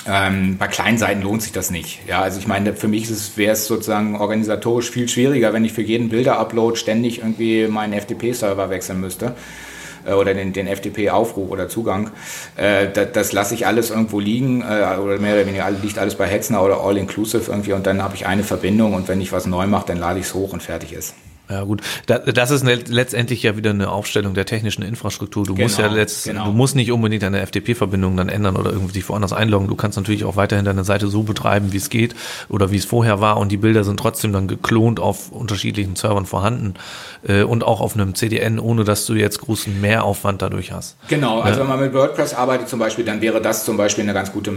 Ähm, 0.07 0.59
bei 0.59 0.69
kleinen 0.69 0.99
Seiten 0.99 1.23
lohnt 1.23 1.43
sich 1.43 1.53
das 1.53 1.71
nicht. 1.71 2.01
Ja, 2.07 2.21
also 2.21 2.39
ich 2.39 2.47
meine, 2.47 2.75
für 2.75 2.89
mich 2.89 3.09
wäre 3.37 3.53
es 3.53 3.67
sozusagen 3.67 4.17
organisatorisch 4.17 4.91
viel 4.91 5.09
schwieriger, 5.09 5.53
wenn 5.53 5.65
ich 5.65 5.73
für 5.73 5.83
jeden 5.83 6.11
Bilder-Upload 6.11 6.77
ständig 6.77 7.19
irgendwie 7.19 7.67
meinen 7.69 7.99
FTP-Server 7.99 8.69
wechseln 8.69 9.01
müsste 9.01 9.35
äh, 10.07 10.13
oder 10.13 10.35
den, 10.35 10.53
den 10.53 10.67
FTP-Aufruf 10.69 11.51
oder 11.51 11.69
Zugang. 11.69 12.11
Äh, 12.57 12.89
das 12.93 13.13
das 13.13 13.33
lasse 13.33 13.55
ich 13.55 13.67
alles 13.67 13.91
irgendwo 13.91 14.21
liegen 14.21 14.61
äh, 14.61 14.99
oder 14.99 15.19
mehr 15.19 15.35
oder 15.35 15.47
weniger 15.47 15.71
liegt 15.71 15.99
alles 15.99 16.17
bei 16.17 16.27
Hetzner 16.27 16.63
oder 16.63 16.81
All-Inclusive 16.81 17.51
irgendwie 17.51 17.73
und 17.73 17.87
dann 17.87 18.03
habe 18.03 18.15
ich 18.15 18.27
eine 18.27 18.45
Verbindung 18.45 18.95
und 18.95 19.09
wenn 19.09 19.21
ich 19.21 19.33
was 19.33 19.47
neu 19.47 19.67
mache, 19.67 19.87
dann 19.87 19.99
lade 19.99 20.21
ich 20.21 20.27
es 20.27 20.35
hoch 20.35 20.53
und 20.53 20.63
fertig 20.63 20.93
ist. 20.93 21.15
Ja 21.51 21.63
gut, 21.65 21.83
da, 22.07 22.19
das 22.19 22.51
ist 22.51 22.65
letztendlich 22.65 23.43
ja 23.43 23.57
wieder 23.57 23.71
eine 23.71 23.91
Aufstellung 23.91 24.33
der 24.33 24.47
technischen 24.47 24.83
Infrastruktur. 24.83 25.45
Du 25.45 25.55
musst 25.55 25.79
ja 25.79 25.85
Genau, 25.89 25.97
letzt, 25.97 26.25
genau. 26.25 26.47
du 26.47 26.53
musst 26.53 26.75
nicht 26.75 26.91
unbedingt 26.91 27.23
deine 27.23 27.47
FTP-Verbindung 27.47 28.17
dann 28.17 28.31
ändern 28.31 28.57
oder 28.57 28.71
irgendwie 28.73 28.95
dich 28.95 29.07
woanders 29.11 29.35
einloggen. 29.35 29.69
Du 29.69 29.75
kannst 29.75 29.99
natürlich 29.99 30.25
auch 30.25 30.37
weiterhin 30.37 30.65
deine 30.65 30.85
Seite 30.85 31.09
so 31.09 31.23
betreiben, 31.23 31.73
wie 31.73 31.77
es 31.77 31.91
geht 31.91 32.15
oder 32.49 32.71
wie 32.71 32.77
es 32.79 32.87
vorher 32.87 33.21
war 33.21 33.37
und 33.37 33.53
die 33.53 33.59
Bilder 33.59 33.85
sind 33.85 34.01
trotzdem 34.01 34.33
dann 34.33 34.49
geklont 34.49 35.01
auf 35.01 35.33
unterschiedlichen 35.33 35.97
Servern 35.97 36.25
vorhanden 36.25 36.75
äh, 37.29 37.43
und 37.43 37.63
auch 37.63 37.83
auf 37.83 37.95
einem 37.95 38.15
CDN, 38.15 38.59
ohne 38.59 38.85
dass 38.85 39.05
du 39.05 39.13
jetzt 39.15 39.41
großen 39.43 39.81
Mehraufwand 39.83 40.41
dadurch 40.41 40.73
hast. 40.73 40.97
Genau, 41.09 41.41
also 41.41 41.61
wenn 41.61 41.69
man 41.69 41.81
mit 41.81 41.93
WordPress 41.93 42.33
arbeitet 42.33 42.69
zum 42.71 42.79
Beispiel, 42.79 43.05
dann 43.05 43.21
wäre 43.21 43.43
das 43.43 43.67
zum 43.67 43.77
Beispiel 43.77 44.05
eine 44.05 44.15
ganz 44.15 44.33
gute 44.33 44.51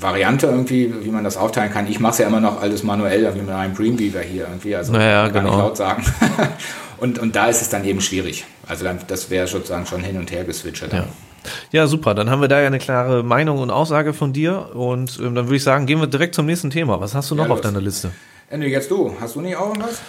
Variante 0.00 0.46
irgendwie, 0.48 0.92
wie 1.02 1.10
man 1.10 1.22
das 1.22 1.36
aufteilen 1.36 1.72
kann. 1.72 1.86
Ich 1.86 2.00
mache 2.00 2.12
es 2.12 2.18
ja 2.18 2.26
immer 2.26 2.40
noch 2.40 2.60
alles 2.60 2.82
manuell, 2.82 3.22
irgendwie 3.22 3.46
mit 3.46 3.54
einem 3.54 3.74
Dreamweaver 3.74 4.20
hier 4.20 4.42
irgendwie, 4.48 4.74
also 4.74 4.92
Naja, 4.92 5.28
kann 5.28 5.44
genau. 5.44 5.58
laut 5.58 5.76
sagen. 5.76 6.02
und, 6.98 7.18
und 7.18 7.36
da 7.36 7.46
ist 7.46 7.62
es 7.62 7.68
dann 7.68 7.84
eben 7.84 8.00
schwierig. 8.00 8.44
Also 8.66 8.84
dann, 8.84 8.98
das 9.06 9.30
wäre 9.30 9.46
sozusagen 9.46 9.86
schon 9.86 10.02
hin 10.02 10.16
und 10.16 10.30
her 10.30 10.44
geswitcht. 10.44 10.92
Ja. 10.92 11.06
Ja, 11.72 11.86
super. 11.86 12.14
Dann 12.14 12.30
haben 12.30 12.40
wir 12.40 12.48
da 12.48 12.60
ja 12.60 12.66
eine 12.66 12.78
klare 12.78 13.22
Meinung 13.22 13.58
und 13.58 13.70
Aussage 13.70 14.14
von 14.14 14.32
dir. 14.32 14.74
Und 14.74 15.18
ähm, 15.18 15.34
dann 15.34 15.46
würde 15.46 15.56
ich 15.56 15.62
sagen, 15.62 15.86
gehen 15.86 16.00
wir 16.00 16.06
direkt 16.06 16.34
zum 16.34 16.46
nächsten 16.46 16.70
Thema. 16.70 17.00
Was 17.00 17.14
hast 17.14 17.30
du 17.30 17.34
noch 17.34 17.46
Ja, 17.46 17.52
auf 17.52 17.60
deiner 17.60 17.80
Liste? 17.80 18.12
Ende, 18.48 18.66
jetzt 18.66 18.90
du. 18.90 19.14
Hast 19.20 19.34
du 19.36 19.40
nicht 19.40 19.56
auch 19.56 19.68
irgendwas? 19.68 20.00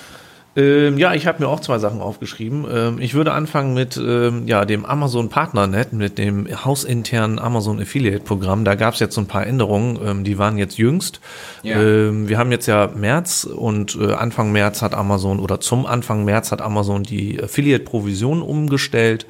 Ähm, 0.55 0.97
ja, 0.97 1.13
ich 1.13 1.27
habe 1.27 1.43
mir 1.43 1.50
auch 1.50 1.59
zwei 1.59 1.79
Sachen 1.79 2.01
aufgeschrieben. 2.01 2.65
Ähm, 2.71 3.00
ich 3.00 3.13
würde 3.13 3.33
anfangen 3.33 3.74
mit 3.74 3.97
ähm, 3.97 4.47
ja, 4.47 4.63
dem 4.63 4.85
Amazon 4.85 5.27
Partnernet, 5.29 5.91
mit 5.91 6.17
dem 6.17 6.47
hausinternen 6.63 7.39
Amazon 7.39 7.81
Affiliate 7.81 8.24
Programm. 8.24 8.63
Da 8.63 8.75
gab 8.75 8.93
es 8.93 9.01
jetzt 9.01 9.15
so 9.15 9.21
ein 9.21 9.27
paar 9.27 9.45
Änderungen, 9.45 10.00
ähm, 10.03 10.24
die 10.24 10.38
waren 10.38 10.57
jetzt 10.57 10.77
jüngst. 10.77 11.19
Ja. 11.63 11.81
Ähm, 11.81 12.29
wir 12.29 12.38
haben 12.38 12.51
jetzt 12.51 12.67
ja 12.67 12.89
März 12.95 13.43
und 13.43 13.97
äh, 14.00 14.13
Anfang 14.13 14.53
März 14.53 14.81
hat 14.81 14.93
Amazon 14.93 15.39
oder 15.39 15.59
zum 15.59 15.85
Anfang 15.85 16.24
März 16.24 16.51
hat 16.51 16.62
Amazon 16.62 17.03
die 17.03 17.41
Affiliate-Provision 17.41 18.41
umgestellt. 18.41 19.25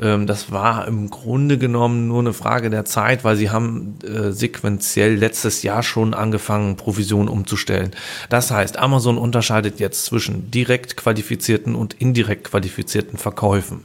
Ähm, 0.00 0.26
das 0.26 0.50
war 0.50 0.86
im 0.88 1.10
Grunde 1.10 1.58
genommen 1.58 2.08
nur 2.08 2.20
eine 2.20 2.32
Frage 2.32 2.70
der 2.70 2.84
Zeit, 2.84 3.24
weil 3.24 3.36
sie 3.36 3.50
haben 3.50 3.98
äh, 4.02 4.32
sequenziell 4.32 5.14
letztes 5.14 5.62
Jahr 5.62 5.82
schon 5.82 6.14
angefangen, 6.14 6.76
Provisionen 6.76 7.28
umzustellen. 7.28 7.92
Das 8.28 8.50
heißt, 8.50 8.78
Amazon 8.78 9.18
unterscheidet 9.18 9.80
jetzt 9.80 10.04
zwischen 10.04 10.50
direkt 10.50 10.96
qualifizierten 10.96 11.74
und 11.74 11.94
indirekt 11.94 12.44
qualifizierten 12.44 13.18
Verkäufen. 13.18 13.84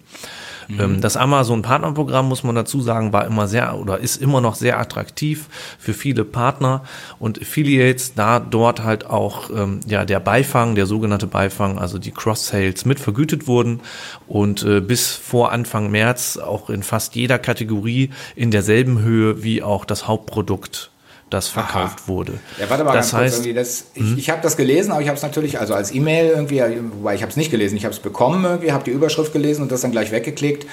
Ähm, 0.78 1.02
Das 1.02 1.18
Amazon-Partnerprogramm, 1.18 2.28
muss 2.28 2.44
man 2.44 2.56
dazu 2.56 2.82
sagen, 2.82 3.14
war 3.14 3.26
immer 3.26 3.48
sehr 3.48 3.78
oder 3.80 4.00
ist 4.00 4.22
immer 4.22 4.42
noch 4.42 4.56
sehr 4.56 4.80
attraktiv 4.80 5.48
für 5.80 5.94
viele 5.94 6.26
Partner 6.26 6.84
und 7.18 7.42
Affiliates, 7.42 8.14
da 8.14 8.40
dort 8.40 8.84
halt 8.84 9.06
auch 9.06 9.50
ähm, 9.50 9.80
ja, 9.88 10.06
der 10.06 10.20
Beifang, 10.20 10.76
der 10.76 10.86
sogenannte 10.86 11.28
Beifang, 11.28 11.80
also 11.80 11.98
die 11.98 12.12
Cross-Sales 12.12 12.86
mit 12.86 13.00
vergütet 13.00 13.48
wurden 13.48 13.82
und 14.28 14.64
äh, 14.64 14.82
bis 14.82 15.12
vor 15.14 15.52
Anfang 15.52 15.90
März 15.90 16.38
auch 16.38 16.70
in 16.70 16.84
fast 16.84 17.16
jeder 17.16 17.40
Kategorie 17.40 18.12
in 18.36 18.52
derselben 18.52 19.02
Höhe 19.02 19.44
wie 19.44 19.64
auch 19.64 19.86
das 19.86 20.08
Hauptprodukt 20.08 20.92
das 21.30 21.48
verkauft 21.48 22.08
wurde. 22.08 22.40
Ja, 22.60 22.70
warte 22.70 22.84
mal 22.84 22.94
das 22.94 23.12
ganz 23.12 23.12
kurz. 23.12 23.22
heißt, 23.22 23.36
Irgendwie 23.46 23.54
das, 23.54 23.86
ich 23.94 24.18
ich 24.18 24.30
habe 24.30 24.42
das 24.42 24.58
gelesen, 24.58 24.92
aber 24.92 25.02
ich 25.02 25.08
habe 25.08 25.18
es 25.18 25.24
natürlich, 25.24 25.60
also 25.60 25.74
als 25.74 25.94
E-Mail 25.94 26.30
irgendwie, 26.30 26.62
wobei 26.98 27.16
ich 27.16 27.22
habe 27.22 27.30
es 27.30 27.38
nicht 27.38 27.52
gelesen, 27.52 27.78
ich 27.78 27.86
habe 27.86 27.94
es 27.94 28.00
bekommen 28.00 28.44
irgendwie, 28.44 28.72
habe 28.72 28.84
die 28.84 28.92
Überschrift 28.92 29.34
gelesen 29.34 29.62
und 29.62 29.72
das 29.72 29.82
dann 29.82 29.92
gleich 29.92 30.12
weggeklickt, 30.12 30.66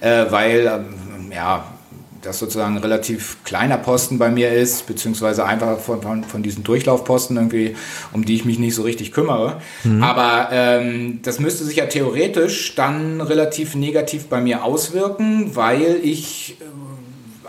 äh, 0.00 0.26
weil, 0.30 0.66
ähm, 0.66 1.32
ja, 1.34 1.64
das 2.20 2.38
sozusagen 2.38 2.76
ein 2.76 2.82
relativ 2.82 3.38
kleiner 3.42 3.78
Posten 3.78 4.16
bei 4.16 4.30
mir 4.30 4.52
ist, 4.52 4.86
beziehungsweise 4.86 5.44
einfach 5.44 5.78
von, 5.80 6.02
von, 6.02 6.22
von 6.22 6.42
diesen 6.42 6.62
Durchlaufposten 6.62 7.36
irgendwie, 7.36 7.74
um 8.12 8.24
die 8.24 8.36
ich 8.36 8.44
mich 8.44 8.60
nicht 8.60 8.76
so 8.76 8.82
richtig 8.82 9.10
kümmere. 9.10 9.60
Aber 10.00 10.48
ähm, 10.52 11.18
das 11.22 11.40
müsste 11.40 11.64
sich 11.64 11.76
ja 11.76 11.86
theoretisch 11.86 12.76
dann 12.76 13.20
relativ 13.20 13.74
negativ 13.74 14.26
bei 14.26 14.40
mir 14.40 14.62
auswirken, 14.62 15.56
weil 15.56 15.98
ich 16.02 16.58
äh, 16.60 16.64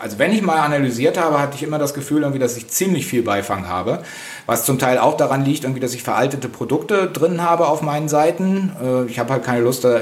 also 0.04 0.20
wenn 0.20 0.34
ich 0.34 0.42
mal 0.42 0.60
analysiert 0.60 1.18
habe, 1.18 1.40
hatte 1.40 1.56
ich 1.56 1.64
immer 1.64 1.80
das 1.80 1.94
Gefühl, 1.94 2.24
irgendwie, 2.24 2.40
dass 2.40 2.58
ich 2.58 2.68
ziemlich 2.68 3.08
viel 3.08 3.24
Beifang 3.24 3.70
habe. 3.70 4.04
Was 4.46 4.66
zum 4.66 4.78
Teil 4.78 4.98
auch 4.98 5.16
daran 5.16 5.46
liegt, 5.46 5.64
irgendwie, 5.64 5.80
dass 5.80 5.96
ich 5.96 6.04
veraltete 6.04 6.50
Produkte 6.50 7.08
drin 7.08 7.42
habe 7.42 7.68
auf 7.70 7.82
meinen 7.82 8.10
Seiten. 8.10 8.74
Äh, 8.84 9.06
ich 9.10 9.18
habe 9.18 9.32
halt 9.32 9.46
keine 9.46 9.62
Lust, 9.62 9.86
da 9.86 10.02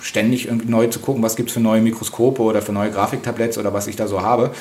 ständig 0.00 0.46
irgendwie 0.46 0.70
neu 0.70 0.86
zu 0.86 1.00
gucken, 1.00 1.22
was 1.22 1.36
gibt 1.36 1.50
es 1.50 1.54
für 1.54 1.60
neue 1.60 1.82
Mikroskope 1.82 2.40
oder 2.40 2.62
für 2.62 2.72
neue 2.72 2.90
Grafiktabletts 2.90 3.58
oder 3.58 3.74
was 3.74 3.86
ich 3.88 3.96
da 3.96 4.08
so 4.08 4.22
habe. 4.22 4.52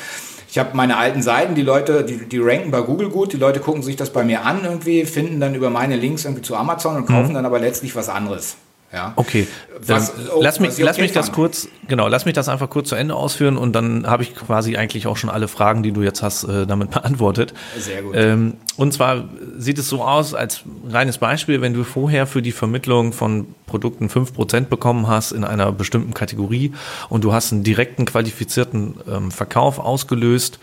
Ich 0.50 0.58
habe 0.60 0.72
meine 0.74 0.98
alten 0.98 1.22
Seiten, 1.22 1.56
die 1.56 1.62
Leute, 1.62 2.04
die, 2.04 2.28
die 2.28 2.40
ranken 2.40 2.72
bei 2.72 2.82
Google 2.82 3.08
gut, 3.08 3.32
die 3.32 3.38
Leute 3.38 3.62
gucken 3.62 3.84
sich 3.84 3.96
das 3.96 4.10
bei 4.10 4.26
mir 4.26 4.44
an 4.44 4.66
irgendwie, 4.66 5.06
finden 5.06 5.40
dann 5.40 5.56
über 5.56 5.70
meine 5.70 5.96
Links 5.96 6.26
irgendwie 6.26 6.42
zu 6.42 6.58
Amazon 6.58 6.98
und 6.98 7.06
kaufen 7.06 7.30
mhm. 7.30 7.36
dann 7.36 7.46
aber 7.46 7.60
letztlich 7.60 7.96
was 7.96 8.10
anderes. 8.10 8.58
Ja. 8.94 9.14
Okay, 9.16 9.48
was, 9.80 10.14
oh, 10.36 10.42
lass 10.42 10.60
mich, 10.60 10.78
lass 10.78 10.98
mich 10.98 11.14
das 11.14 11.32
kurz, 11.32 11.70
genau, 11.88 12.10
lass 12.10 12.26
mich 12.26 12.34
das 12.34 12.50
einfach 12.50 12.70
kurz 12.70 12.90
zu 12.90 12.96
Ende 12.96 13.16
ausführen 13.16 13.58
und 13.58 13.74
dann 13.74 14.06
habe 14.06 14.24
ich 14.24 14.36
quasi 14.36 14.76
eigentlich 14.76 15.08
auch 15.08 15.16
schon 15.16 15.30
alle 15.30 15.48
Fragen, 15.48 15.82
die 15.82 15.94
du 15.94 16.02
jetzt 16.02 16.22
hast, 16.22 16.44
äh, 16.44 16.68
damit 16.68 16.92
beantwortet. 16.92 17.54
Sehr 17.78 18.02
gut. 18.02 18.14
Ähm, 18.16 18.58
und 18.76 18.94
zwar 18.94 19.30
sieht 19.58 19.78
es 19.78 19.88
so 19.88 20.04
aus, 20.04 20.34
als 20.34 20.64
reines 20.90 21.20
Beispiel, 21.20 21.62
wenn 21.62 21.74
du 21.74 21.86
vorher 21.86 22.28
für 22.28 22.42
die 22.42 22.52
Vermittlung 22.52 23.14
von 23.14 23.48
Produkten 23.66 24.10
fünf 24.10 24.34
Prozent 24.34 24.70
bekommen 24.70 25.08
hast 25.08 25.32
in 25.32 25.46
einer 25.46 25.72
bestimmten 25.72 26.14
Kategorie 26.14 26.74
und 27.08 27.24
du 27.24 27.32
hast 27.32 27.54
einen 27.54 27.64
direkten 27.64 28.06
qualifizierten 28.06 28.96
ähm, 29.10 29.32
Verkauf 29.32 29.80
ausgelöst, 29.80 30.60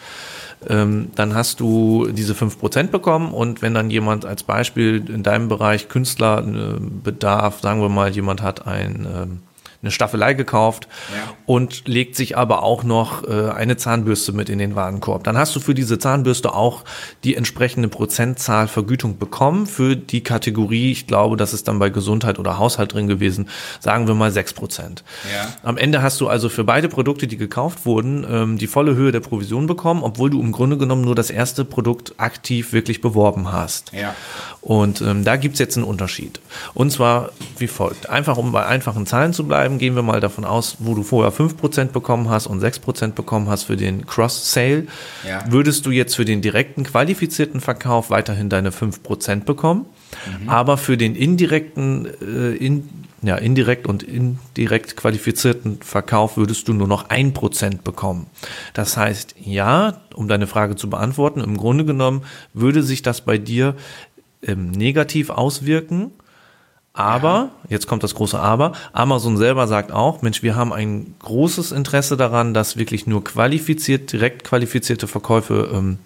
ähm, 0.66 1.10
dann 1.14 1.34
hast 1.34 1.60
du 1.60 2.08
diese 2.10 2.34
5% 2.34 2.88
bekommen 2.88 3.32
und 3.32 3.62
wenn 3.62 3.74
dann 3.74 3.90
jemand 3.90 4.24
als 4.24 4.42
Beispiel 4.42 5.04
in 5.08 5.22
deinem 5.22 5.48
Bereich 5.48 5.88
Künstlerbedarf, 5.88 7.60
sagen 7.60 7.80
wir 7.80 7.88
mal, 7.88 8.10
jemand 8.10 8.42
hat 8.42 8.66
ein 8.66 9.06
ähm, 9.14 9.40
eine 9.80 9.92
Staffelei 9.92 10.35
gekauft 10.35 10.88
ja. 11.14 11.35
und 11.47 11.87
legt 11.87 12.16
sich 12.16 12.37
aber 12.37 12.64
auch 12.64 12.82
noch 12.82 13.23
äh, 13.28 13.50
eine 13.50 13.76
Zahnbürste 13.76 14.32
mit 14.32 14.49
in 14.49 14.58
den 14.58 14.75
Warenkorb. 14.75 15.23
Dann 15.23 15.38
hast 15.38 15.54
du 15.54 15.61
für 15.61 15.75
diese 15.75 15.99
Zahnbürste 15.99 16.52
auch 16.54 16.85
die 17.23 17.37
entsprechende 17.37 17.88
Prozentzahl 17.88 18.66
Vergütung 18.66 19.18
bekommen 19.18 19.66
für 19.66 19.94
die 19.94 20.23
Kategorie, 20.23 20.90
ich 20.90 21.06
glaube, 21.06 21.37
das 21.37 21.54
ist 21.54 21.68
dann 21.68 21.78
bei 21.78 21.90
Gesundheit 21.90 22.40
oder 22.40 22.58
Haushalt 22.58 22.92
drin 22.92 23.06
gewesen, 23.06 23.49
sagen 23.78 24.08
wir 24.08 24.14
mal 24.14 24.32
sechs 24.32 24.52
Prozent. 24.52 25.04
Ja. 25.32 25.49
Am 25.62 25.76
Ende 25.76 26.02
hast 26.02 26.20
du 26.20 26.28
also 26.28 26.49
für 26.49 26.64
beide 26.64 26.88
Produkte, 26.88 27.28
die 27.28 27.37
gekauft 27.37 27.87
wurden, 27.87 28.26
ähm, 28.28 28.58
die 28.58 28.66
volle 28.66 28.97
Höhe 28.97 29.12
der 29.12 29.20
Provision 29.20 29.66
bekommen, 29.68 30.02
obwohl 30.02 30.30
du 30.30 30.40
im 30.40 30.50
Grunde 30.50 30.76
genommen 30.76 31.02
nur 31.02 31.14
das 31.14 31.30
erste 31.30 31.64
Produkt 31.64 32.14
aktiv 32.16 32.73
wirklich 32.73 33.00
beworben 33.00 33.52
hast. 33.52 33.92
Ja. 33.92 34.14
Und 34.61 35.00
ähm, 35.02 35.25
da 35.25 35.37
gibt's 35.37 35.58
jetzt 35.58 35.76
einen 35.76 35.87
Unterschied. 35.87 36.40
Und 36.75 36.90
zwar 36.90 37.30
wie 37.58 37.68
folgt. 37.68 38.08
Einfach 38.08 38.37
um 38.37 38.52
bei 38.52 38.66
einfachen 38.66 39.06
Zahlen 39.06 39.32
zu 39.32 39.47
bleiben, 39.47 39.67
bleiben, 39.68 39.78
gehen 39.78 39.94
wir 39.94 40.02
mal 40.02 40.20
davon 40.20 40.44
aus, 40.44 40.76
wo 40.78 40.94
du 40.94 41.02
vorher 41.02 41.32
5% 41.32 41.87
bekommen 41.87 42.28
hast 42.30 42.46
und 42.46 42.62
6% 42.62 43.12
bekommen 43.12 43.48
hast 43.48 43.64
für 43.64 43.76
den 43.76 44.06
Cross-Sale, 44.06 44.87
ja. 45.26 45.44
würdest 45.48 45.84
du 45.87 45.90
jetzt 45.90 46.16
für 46.16 46.25
den 46.25 46.40
direkten 46.40 46.84
qualifizierten 46.84 47.60
Verkauf 47.60 48.10
weiterhin 48.10 48.48
deine 48.48 48.70
5% 48.70 49.44
bekommen, 49.44 49.87
mhm. 50.40 50.48
aber 50.48 50.76
für 50.78 50.96
den 50.96 51.14
indirekten, 51.14 52.06
äh, 52.22 52.56
in, 52.56 52.88
ja, 53.22 53.37
indirekt 53.37 53.87
und 53.87 54.02
indirekt 54.02 54.96
qualifizierten 54.96 55.80
Verkauf 55.82 56.37
würdest 56.37 56.68
du 56.68 56.72
nur 56.72 56.88
noch 56.88 57.08
1% 57.08 57.82
bekommen. 57.82 58.26
Das 58.75 58.96
heißt, 58.96 59.34
ja, 59.38 60.00
um 60.14 60.28
deine 60.28 60.46
Frage 60.46 60.76
zu 60.76 60.88
beantworten, 60.88 61.40
im 61.40 61.56
Grunde 61.56 61.84
genommen 61.84 62.22
würde 62.54 62.82
sich 62.82 63.02
das 63.02 63.20
bei 63.20 63.38
dir 63.38 63.75
ähm, 64.42 64.70
negativ 64.70 65.30
auswirken, 65.30 66.12
aber, 66.99 67.50
jetzt 67.69 67.87
kommt 67.87 68.02
das 68.02 68.17
große 68.17 68.40
Aber, 68.40 68.73
Amazon 68.93 69.37
selber 69.37 69.69
sagt 69.69 69.93
auch, 69.93 70.21
Mensch, 70.21 70.43
wir 70.43 70.57
haben 70.57 70.73
ein 70.73 71.14
großes 71.21 71.71
Interesse 71.71 72.17
daran, 72.17 72.55
dass 72.55 72.76
wirklich 72.76 73.07
nur 73.07 73.23
qualifiziert, 73.23 74.11
direkt 74.11 74.43
qualifizierte 74.43 75.07
Verkäufe 75.07 75.71
ähm, 75.73 75.99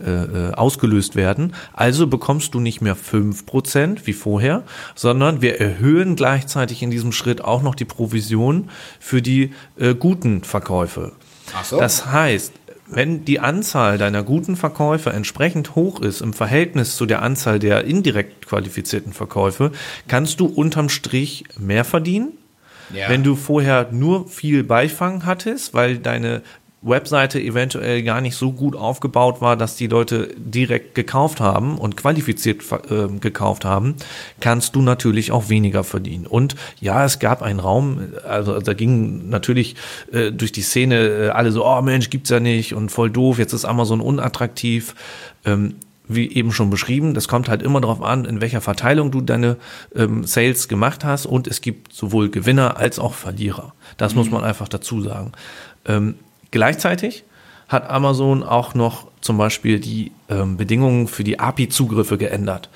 äh, 0.00 0.10
äh 0.10 0.54
ausgelöst 0.54 1.16
werden. 1.16 1.54
Also 1.74 2.06
bekommst 2.06 2.54
du 2.54 2.60
nicht 2.60 2.80
mehr 2.80 2.96
fünf 2.96 3.44
Prozent 3.44 4.06
wie 4.06 4.14
vorher, 4.14 4.62
sondern 4.94 5.42
wir 5.42 5.60
erhöhen 5.60 6.16
gleichzeitig 6.16 6.82
in 6.82 6.90
diesem 6.90 7.12
Schritt 7.12 7.44
auch 7.44 7.60
noch 7.60 7.74
die 7.74 7.84
Provision 7.84 8.70
für 8.98 9.20
die 9.20 9.52
äh, 9.78 9.94
guten 9.94 10.44
Verkäufe. 10.44 11.12
Ach 11.54 11.64
so. 11.64 11.78
Das 11.78 12.06
heißt, 12.06 12.54
wenn 12.88 13.24
die 13.24 13.40
Anzahl 13.40 13.98
deiner 13.98 14.22
guten 14.22 14.56
Verkäufe 14.56 15.10
entsprechend 15.10 15.74
hoch 15.74 16.00
ist 16.00 16.20
im 16.20 16.32
Verhältnis 16.32 16.96
zu 16.96 17.06
der 17.06 17.22
Anzahl 17.22 17.58
der 17.58 17.84
indirekt 17.84 18.46
qualifizierten 18.46 19.12
Verkäufe, 19.12 19.72
kannst 20.08 20.40
du 20.40 20.46
unterm 20.46 20.88
Strich 20.88 21.44
mehr 21.58 21.84
verdienen. 21.84 22.32
Ja. 22.94 23.08
Wenn 23.08 23.24
du 23.24 23.34
vorher 23.34 23.88
nur 23.90 24.28
viel 24.28 24.62
Beifang 24.62 25.26
hattest, 25.26 25.74
weil 25.74 25.98
deine 25.98 26.42
Webseite 26.86 27.40
eventuell 27.40 28.02
gar 28.02 28.20
nicht 28.20 28.36
so 28.36 28.52
gut 28.52 28.76
aufgebaut 28.76 29.40
war, 29.40 29.56
dass 29.56 29.76
die 29.76 29.88
Leute 29.88 30.30
direkt 30.36 30.94
gekauft 30.94 31.40
haben 31.40 31.78
und 31.78 31.96
qualifiziert 31.96 32.62
äh, 32.90 33.08
gekauft 33.18 33.64
haben, 33.64 33.96
kannst 34.40 34.76
du 34.76 34.82
natürlich 34.82 35.32
auch 35.32 35.48
weniger 35.48 35.84
verdienen. 35.84 36.26
Und 36.26 36.54
ja, 36.80 37.04
es 37.04 37.18
gab 37.18 37.42
einen 37.42 37.60
Raum, 37.60 37.98
also 38.26 38.60
da 38.60 38.74
ging 38.74 39.28
natürlich 39.28 39.76
äh, 40.12 40.30
durch 40.30 40.52
die 40.52 40.62
Szene 40.62 40.96
äh, 41.06 41.28
alle 41.30 41.52
so, 41.52 41.66
oh 41.66 41.82
Mensch, 41.82 42.10
gibt's 42.10 42.30
ja 42.30 42.40
nicht 42.40 42.74
und 42.74 42.90
voll 42.90 43.10
doof, 43.10 43.38
jetzt 43.38 43.52
ist 43.52 43.64
Amazon 43.64 44.00
unattraktiv. 44.00 44.94
Ähm, 45.44 45.74
wie 46.08 46.32
eben 46.32 46.52
schon 46.52 46.70
beschrieben, 46.70 47.14
das 47.14 47.26
kommt 47.26 47.48
halt 47.48 47.62
immer 47.62 47.80
darauf 47.80 48.00
an, 48.00 48.26
in 48.26 48.40
welcher 48.40 48.60
Verteilung 48.60 49.10
du 49.10 49.20
deine 49.20 49.56
ähm, 49.94 50.22
Sales 50.22 50.68
gemacht 50.68 51.04
hast 51.04 51.26
und 51.26 51.48
es 51.48 51.60
gibt 51.60 51.92
sowohl 51.92 52.30
Gewinner 52.30 52.76
als 52.76 53.00
auch 53.00 53.14
Verlierer. 53.14 53.74
Das 53.96 54.12
mhm. 54.12 54.18
muss 54.18 54.30
man 54.30 54.44
einfach 54.44 54.68
dazu 54.68 55.02
sagen. 55.02 55.32
Ähm, 55.84 56.14
Gleichzeitig 56.56 57.24
hat 57.68 57.90
Amazon 57.90 58.42
auch 58.42 58.72
noch 58.72 59.08
zum 59.20 59.36
Beispiel 59.36 59.78
die 59.78 60.12
ähm, 60.30 60.56
Bedingungen 60.56 61.06
für 61.06 61.22
die 61.22 61.38
API-Zugriffe 61.38 62.16
geändert. 62.16 62.70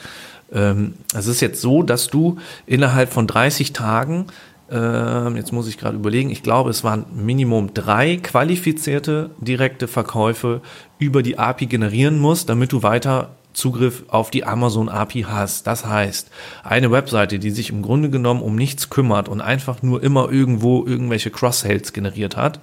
Ähm, 0.52 0.96
es 1.14 1.26
ist 1.26 1.40
jetzt 1.40 1.62
so, 1.62 1.82
dass 1.82 2.08
du 2.08 2.36
innerhalb 2.66 3.10
von 3.10 3.26
30 3.26 3.72
Tagen, 3.72 4.26
äh, 4.70 5.30
jetzt 5.34 5.52
muss 5.52 5.66
ich 5.66 5.78
gerade 5.78 5.96
überlegen, 5.96 6.28
ich 6.28 6.42
glaube, 6.42 6.68
es 6.68 6.84
waren 6.84 7.06
Minimum 7.14 7.72
drei 7.72 8.18
qualifizierte 8.18 9.30
direkte 9.38 9.88
Verkäufe 9.88 10.60
über 10.98 11.22
die 11.22 11.38
API 11.38 11.64
generieren 11.64 12.18
musst, 12.18 12.50
damit 12.50 12.72
du 12.72 12.82
weiter 12.82 13.30
Zugriff 13.54 14.04
auf 14.08 14.30
die 14.30 14.44
Amazon 14.44 14.90
API 14.90 15.22
hast. 15.22 15.66
Das 15.66 15.86
heißt, 15.86 16.30
eine 16.64 16.90
Webseite, 16.90 17.38
die 17.38 17.50
sich 17.50 17.70
im 17.70 17.80
Grunde 17.80 18.10
genommen 18.10 18.42
um 18.42 18.56
nichts 18.56 18.90
kümmert 18.90 19.30
und 19.30 19.40
einfach 19.40 19.80
nur 19.80 20.02
immer 20.02 20.30
irgendwo 20.30 20.84
irgendwelche 20.84 21.30
Cross-Sales 21.30 21.94
generiert 21.94 22.36
hat, 22.36 22.60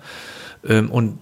ähm, 0.68 0.90
und 0.92 1.18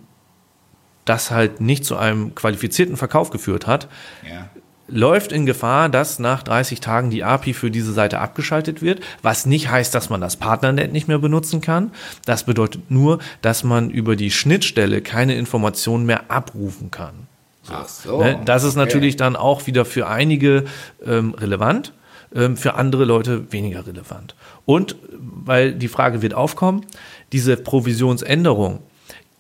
das 1.05 1.31
halt 1.31 1.61
nicht 1.61 1.85
zu 1.85 1.95
einem 1.95 2.35
qualifizierten 2.35 2.97
Verkauf 2.97 3.29
geführt 3.29 3.67
hat, 3.67 3.87
ja. 4.27 4.49
läuft 4.87 5.31
in 5.31 5.45
Gefahr, 5.45 5.87
dass 5.87 6.17
nach 6.19 6.41
30 6.43 6.79
Tagen 6.79 7.11
die 7.11 7.23
API 7.23 7.53
für 7.53 7.69
diese 7.69 7.93
Seite 7.93 8.19
abgeschaltet 8.19 8.81
wird, 8.81 9.01
was 9.21 9.45
nicht 9.45 9.69
heißt, 9.69 9.93
dass 9.93 10.09
man 10.09 10.19
das 10.19 10.35
Partnernet 10.35 10.91
nicht 10.91 11.07
mehr 11.07 11.19
benutzen 11.19 11.61
kann. 11.61 11.91
Das 12.25 12.43
bedeutet 12.43 12.89
nur, 12.89 13.19
dass 13.41 13.63
man 13.63 13.91
über 13.91 14.15
die 14.15 14.31
Schnittstelle 14.31 15.01
keine 15.01 15.35
Informationen 15.35 16.05
mehr 16.07 16.31
abrufen 16.31 16.89
kann. 16.89 17.27
So. 17.61 17.73
Ach 17.73 17.87
so. 17.87 18.23
Ne? 18.23 18.39
Das 18.45 18.63
ist 18.63 18.75
okay. 18.75 18.85
natürlich 18.85 19.15
dann 19.15 19.35
auch 19.35 19.67
wieder 19.67 19.85
für 19.85 20.07
einige 20.07 20.65
ähm, 21.05 21.35
relevant, 21.35 21.93
ähm, 22.33 22.57
für 22.57 22.75
andere 22.75 23.05
Leute 23.05 23.51
weniger 23.51 23.85
relevant. 23.85 24.35
Und 24.65 24.95
weil 25.09 25.73
die 25.73 25.87
Frage 25.87 26.21
wird 26.23 26.33
aufkommen, 26.33 26.85
diese 27.31 27.57
Provisionsänderung, 27.57 28.79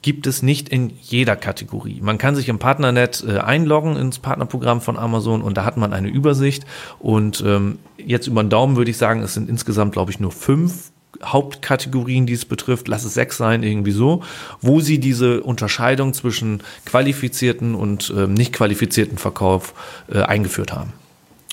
gibt 0.05 0.27
es 0.27 0.43
nicht 0.43 0.69
in 0.69 0.93
jeder 1.01 1.35
Kategorie. 1.35 1.99
Man 1.99 2.19
kann 2.19 2.35
sich 2.35 2.47
im 2.47 2.59
Partnernet 2.59 3.25
äh, 3.27 3.39
einloggen 3.39 3.97
ins 3.97 4.19
Partnerprogramm 4.19 4.79
von 4.79 4.99
Amazon 4.99 5.41
und 5.41 5.57
da 5.57 5.65
hat 5.65 5.77
man 5.77 5.93
eine 5.93 6.09
Übersicht. 6.09 6.63
Und 6.99 7.43
ähm, 7.43 7.79
jetzt 7.97 8.27
über 8.27 8.43
den 8.43 8.51
Daumen 8.51 8.75
würde 8.75 8.91
ich 8.91 8.97
sagen, 8.97 9.23
es 9.23 9.33
sind 9.33 9.49
insgesamt, 9.49 9.93
glaube 9.93 10.11
ich, 10.11 10.19
nur 10.19 10.31
fünf 10.31 10.91
Hauptkategorien, 11.23 12.27
die 12.27 12.33
es 12.33 12.45
betrifft, 12.45 12.87
lass 12.87 13.03
es 13.03 13.15
sechs 13.15 13.37
sein, 13.37 13.63
irgendwie 13.63 13.93
so, 13.93 14.21
wo 14.61 14.79
sie 14.79 14.99
diese 14.99 15.41
Unterscheidung 15.41 16.13
zwischen 16.13 16.61
qualifizierten 16.85 17.73
und 17.73 18.13
ähm, 18.15 18.35
nicht 18.35 18.53
qualifizierten 18.53 19.17
Verkauf 19.17 19.73
äh, 20.07 20.21
eingeführt 20.21 20.71
haben. 20.71 20.93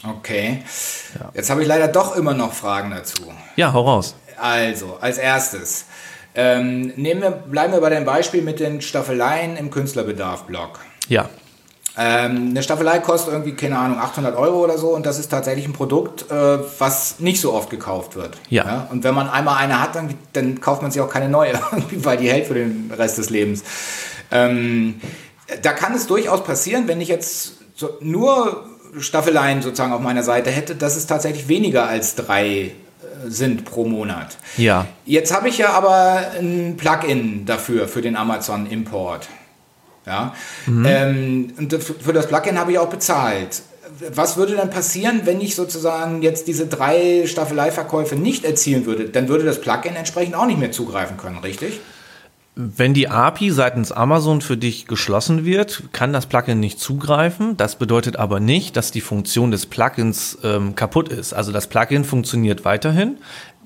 Okay. 0.06 0.62
Ja. 1.18 1.30
Jetzt 1.32 1.48
habe 1.48 1.62
ich 1.62 1.68
leider 1.68 1.88
doch 1.88 2.16
immer 2.16 2.34
noch 2.34 2.52
Fragen 2.52 2.90
dazu. 2.90 3.32
Ja, 3.56 3.72
hau 3.72 3.80
raus. 3.80 4.14
Also, 4.38 4.98
als 5.00 5.16
erstes, 5.16 5.86
ähm, 6.34 6.92
nehmen 6.96 7.22
wir, 7.22 7.30
bleiben 7.30 7.72
wir 7.72 7.80
bei 7.80 7.90
dem 7.90 8.04
Beispiel 8.04 8.42
mit 8.42 8.60
den 8.60 8.80
Staffeleien 8.80 9.56
im 9.56 9.70
Künstlerbedarf-Blog. 9.70 10.80
Ja. 11.08 11.28
Ähm, 11.96 12.48
eine 12.50 12.62
Staffelei 12.62 13.00
kostet 13.00 13.34
irgendwie, 13.34 13.52
keine 13.52 13.78
Ahnung, 13.78 13.98
800 13.98 14.34
Euro 14.34 14.64
oder 14.64 14.78
so 14.78 14.94
und 14.94 15.04
das 15.04 15.18
ist 15.18 15.28
tatsächlich 15.28 15.66
ein 15.66 15.74
Produkt, 15.74 16.30
äh, 16.30 16.58
was 16.78 17.20
nicht 17.20 17.38
so 17.38 17.52
oft 17.52 17.68
gekauft 17.68 18.16
wird. 18.16 18.38
Ja. 18.48 18.64
ja. 18.64 18.88
Und 18.90 19.04
wenn 19.04 19.14
man 19.14 19.28
einmal 19.28 19.58
eine 19.58 19.80
hat, 19.82 19.94
dann, 19.94 20.14
dann 20.32 20.60
kauft 20.60 20.80
man 20.80 20.90
sich 20.90 21.02
auch 21.02 21.10
keine 21.10 21.28
neue, 21.28 21.52
weil 21.96 22.16
die 22.16 22.30
hält 22.30 22.46
für 22.46 22.54
den 22.54 22.90
Rest 22.96 23.18
des 23.18 23.28
Lebens. 23.28 23.62
Ähm, 24.30 25.02
da 25.60 25.72
kann 25.74 25.94
es 25.94 26.06
durchaus 26.06 26.42
passieren, 26.44 26.88
wenn 26.88 27.02
ich 27.02 27.08
jetzt 27.08 27.56
so 27.74 27.90
nur 28.00 28.64
Staffeleien 28.98 29.60
sozusagen 29.60 29.92
auf 29.92 30.00
meiner 30.00 30.22
Seite 30.22 30.50
hätte, 30.50 30.74
dass 30.74 30.96
es 30.96 31.06
tatsächlich 31.06 31.48
weniger 31.48 31.86
als 31.86 32.14
drei 32.14 32.72
sind 33.26 33.64
pro 33.64 33.84
Monat. 33.84 34.36
Ja. 34.56 34.86
Jetzt 35.04 35.34
habe 35.34 35.48
ich 35.48 35.58
ja 35.58 35.70
aber 35.70 36.32
ein 36.38 36.76
Plugin 36.76 37.44
dafür, 37.46 37.88
für 37.88 38.02
den 38.02 38.16
Amazon 38.16 38.66
Import. 38.66 39.28
Ja? 40.06 40.34
Mhm. 40.66 40.86
Ähm, 40.86 41.52
und 41.58 41.82
für 41.82 42.12
das 42.12 42.26
Plugin 42.28 42.58
habe 42.58 42.72
ich 42.72 42.78
auch 42.78 42.88
bezahlt. 42.88 43.62
Was 44.14 44.36
würde 44.36 44.56
dann 44.56 44.70
passieren, 44.70 45.22
wenn 45.24 45.40
ich 45.40 45.54
sozusagen 45.54 46.22
jetzt 46.22 46.48
diese 46.48 46.66
drei 46.66 47.26
Staffeleiverkäufe 47.26 48.16
nicht 48.16 48.44
erzielen 48.44 48.86
würde? 48.86 49.08
Dann 49.08 49.28
würde 49.28 49.44
das 49.44 49.60
Plugin 49.60 49.96
entsprechend 49.96 50.34
auch 50.34 50.46
nicht 50.46 50.58
mehr 50.58 50.72
zugreifen 50.72 51.16
können, 51.16 51.38
richtig? 51.38 51.80
Wenn 52.54 52.92
die 52.92 53.08
API 53.08 53.50
seitens 53.50 53.92
Amazon 53.92 54.42
für 54.42 54.58
dich 54.58 54.86
geschlossen 54.86 55.46
wird, 55.46 55.84
kann 55.92 56.12
das 56.12 56.26
Plugin 56.26 56.60
nicht 56.60 56.78
zugreifen. 56.78 57.56
Das 57.56 57.76
bedeutet 57.76 58.16
aber 58.16 58.40
nicht, 58.40 58.76
dass 58.76 58.90
die 58.90 59.00
Funktion 59.00 59.50
des 59.50 59.64
Plugins 59.64 60.36
ähm, 60.44 60.74
kaputt 60.74 61.08
ist. 61.08 61.32
Also 61.32 61.50
das 61.50 61.66
Plugin 61.66 62.04
funktioniert 62.04 62.66
weiterhin, 62.66 63.16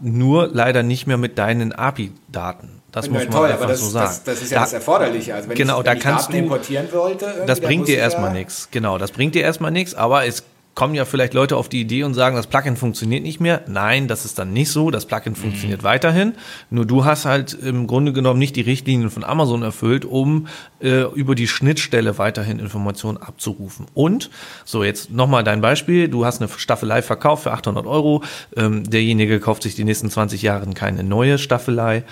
nur 0.01 0.49
leider 0.53 0.85
nicht 0.85 1.09
mehr 1.09 1.17
mit 1.17 1.37
deinen 1.37 1.73
API-Daten. 1.73 2.77
Das 2.93 3.11
muss 3.11 3.25
man 3.25 3.31
toll, 3.33 3.51
einfach 3.51 3.67
das, 3.67 3.81
so 3.81 3.89
sagen. 3.89 4.07
Das, 4.07 4.23
das 4.23 4.43
ist 4.43 4.53
ja 4.53 4.59
da, 4.59 4.65
das 4.65 4.73
Erforderliche. 4.73 5.35
Also 5.35 5.49
wenn 5.49 5.57
genau, 5.57 5.75
ich, 5.75 5.79
wenn 5.79 5.85
da 5.85 5.93
ich 5.95 6.01
kannst 6.01 6.29
Daten 6.29 6.33
du, 6.33 6.39
importieren 6.45 6.93
wollte, 6.93 7.45
das 7.45 7.61
bringt 7.61 7.89
dir 7.89 7.99
erstmal 7.99 8.33
nichts. 8.33 8.69
Genau, 8.71 8.99
das 8.99 9.11
bringt 9.11 9.35
dir 9.35 9.43
erstmal 9.43 9.73
nichts, 9.73 9.95
aber 9.95 10.27
es 10.27 10.45
kommen 10.77 10.95
ja 10.95 11.07
vielleicht 11.07 11.33
Leute 11.35 11.57
auf 11.57 11.71
die 11.71 11.81
Idee 11.81 12.05
und 12.05 12.13
sagen, 12.13 12.37
das 12.37 12.47
Plugin 12.47 12.77
funktioniert 12.77 13.23
nicht 13.23 13.41
mehr. 13.41 13.63
Nein, 13.67 14.09
das 14.09 14.27
ist 14.27 14.39
dann 14.39 14.53
nicht 14.53 14.71
so. 14.71 14.91
Das 14.91 15.07
Plugin 15.07 15.33
mhm. 15.33 15.37
funktioniert 15.37 15.83
weiterhin. 15.83 16.35
Nur 16.71 16.85
du 16.85 17.07
hast 17.07 17.25
halt 17.25 17.55
im 17.55 17.87
Grunde 17.87 18.13
genommen 18.13 18.39
nicht 18.39 18.55
die 18.57 18.61
Richtlinien 18.61 19.09
von 19.11 19.25
Amazon 19.25 19.63
erfüllt, 19.63 20.05
um 20.05 20.47
äh, 20.81 21.05
über 21.15 21.35
die 21.35 21.49
Schnittstelle 21.49 22.19
weiterhin 22.19 22.59
Informationen 22.59 23.17
abzurufen. 23.17 23.87
Und, 23.95 24.31
so 24.67 24.85
jetzt 24.85 25.11
nochmal 25.11 25.45
dein 25.45 25.63
Beispiel. 25.63 26.09
Du 26.09 26.27
hast 26.27 26.43
eine 26.43 26.51
Staffelei 26.55 27.01
verkauft 27.01 27.45
für 27.45 27.53
800 27.53 27.87
Euro. 27.87 28.23
Ähm, 28.55 28.89
derjenige 28.89 29.41
kauft 29.41 29.63
sich 29.63 29.75
die 29.75 29.85
nächsten 29.85 30.11
20 30.11 30.43
Jahre 30.43 30.67
keine 30.75 31.03
neue 31.03 31.39
Staffelei. 31.39 32.05